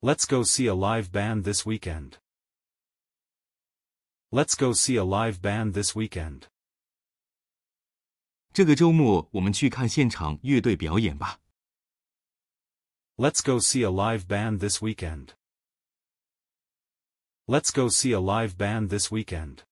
[0.00, 2.18] Let's go see a live band this weekend.
[4.30, 6.48] Let's go see a live band this weekend.
[8.52, 11.40] 这个周末我们去看现场乐队表演吧。
[13.16, 15.34] Let's go see a live band this weekend.
[17.46, 19.64] Let's go see a live band this weekend.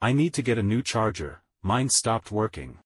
[0.00, 2.78] I need to get a new charger, mine stopped working.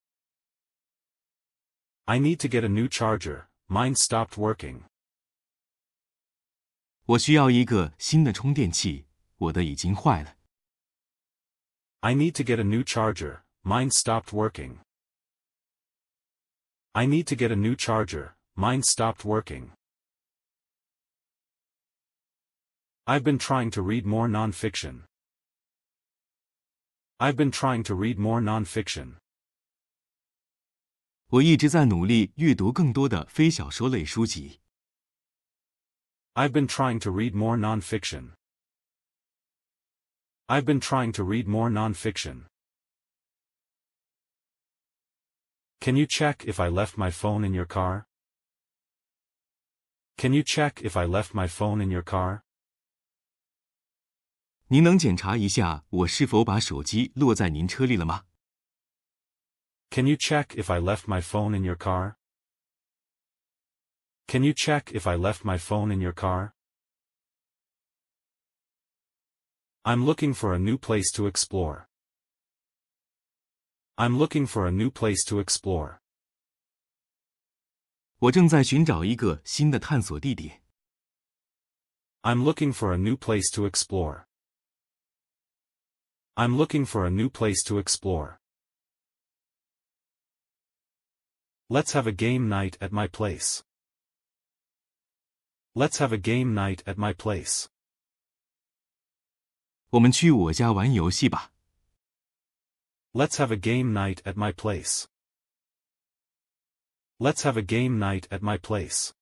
[2.05, 4.83] I need to get a new charger, mine stopped working.
[7.05, 9.07] 我需要一个新的充电器，
[9.37, 10.37] 我的已经坏了。
[12.01, 14.79] I need to get a new charger, mine stopped working.
[16.93, 19.71] I need to get a new charger, mine stopped working.
[23.05, 25.05] I've been trying to read more nonfiction.
[27.19, 29.19] I've been trying to read more nonfiction.
[31.29, 34.61] 我一直在努力阅读更多的非小说类书籍。
[36.35, 38.33] I've been trying to read more nonfiction.
[40.47, 42.47] I've been trying to read more nonfiction.
[45.81, 48.05] Can you check if I left my phone in your car?
[50.19, 52.43] Can you check if I left my phone in your car?
[54.69, 58.25] 您能检查一下我是否把手机落在您车里了吗？
[59.91, 62.15] Can you check if I left my phone in your car?
[64.27, 66.53] Can you check if I left my phone in your car?
[69.83, 71.89] I'm looking for a new place to explore.
[73.97, 75.99] I'm looking for a new place to explore.
[78.21, 80.63] 我正在寻找一个新的探索地点。
[82.23, 84.25] I'm looking for a new place to explore.
[86.37, 88.39] I'm looking for a new place to explore.
[91.69, 93.63] Let's have a game night at my place.
[95.75, 97.69] Let's have a game night at my place.
[99.91, 101.53] 我们去我家玩游戏吧。
[103.13, 105.07] Let's have a game night at my place.
[107.19, 109.13] Let's have a game night at my place.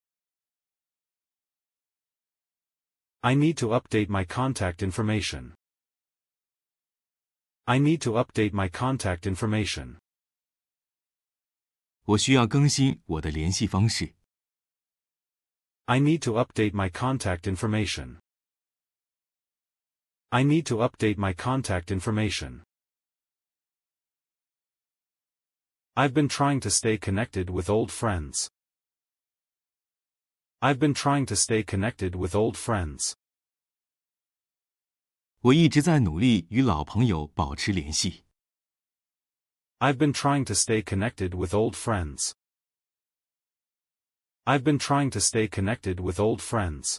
[3.20, 5.54] I need to update my contact information.
[7.64, 9.98] I need to update my contact information.
[12.04, 14.14] 我需要更新我的联系方式。
[15.84, 18.18] I need to update my contact information.
[20.30, 22.62] I need to update my contact information.
[25.94, 28.48] I've been trying to stay connected with old friends.
[30.60, 33.16] I've been trying to stay connected with old friends.
[35.44, 38.24] 我一直在努力与老朋友保持联系。
[39.78, 42.34] I've been trying to stay connected with old friends.
[44.44, 46.98] I've been trying to stay connected with old friends.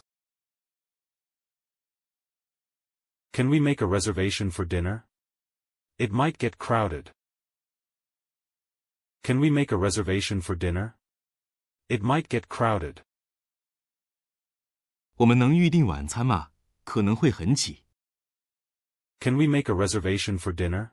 [3.32, 5.04] Can we make a reservation for dinner?
[5.98, 7.12] It might get crowded.
[9.22, 10.96] Can we make a reservation for dinner?
[11.88, 13.04] It might get crowded.
[15.16, 16.50] 我们能预定晚餐吗？
[16.84, 17.84] 可能会很挤。
[19.20, 20.90] Can we make a reservation for dinner?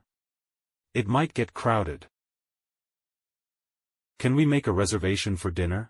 [0.92, 2.02] It might get crowded.
[4.18, 5.88] Can we make a reservation for dinner?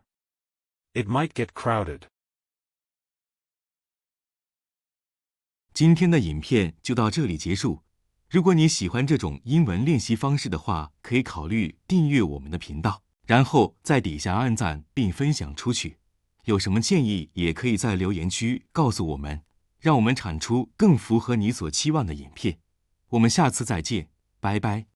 [0.92, 2.02] It might get crowded.
[5.72, 7.82] 今天的影片就到这里结束。
[8.28, 15.98] 如果你喜欢这种英文练习方式的话，可以考虑订阅我们的频道，然后在底下按赞并分享出去。
[16.44, 19.42] 有什么建议，也可以在留言区告诉我们，
[19.85, 22.57] 让我们产出更符合你所期望的影片。
[23.09, 24.09] 我们下次再见，
[24.39, 24.94] 拜拜。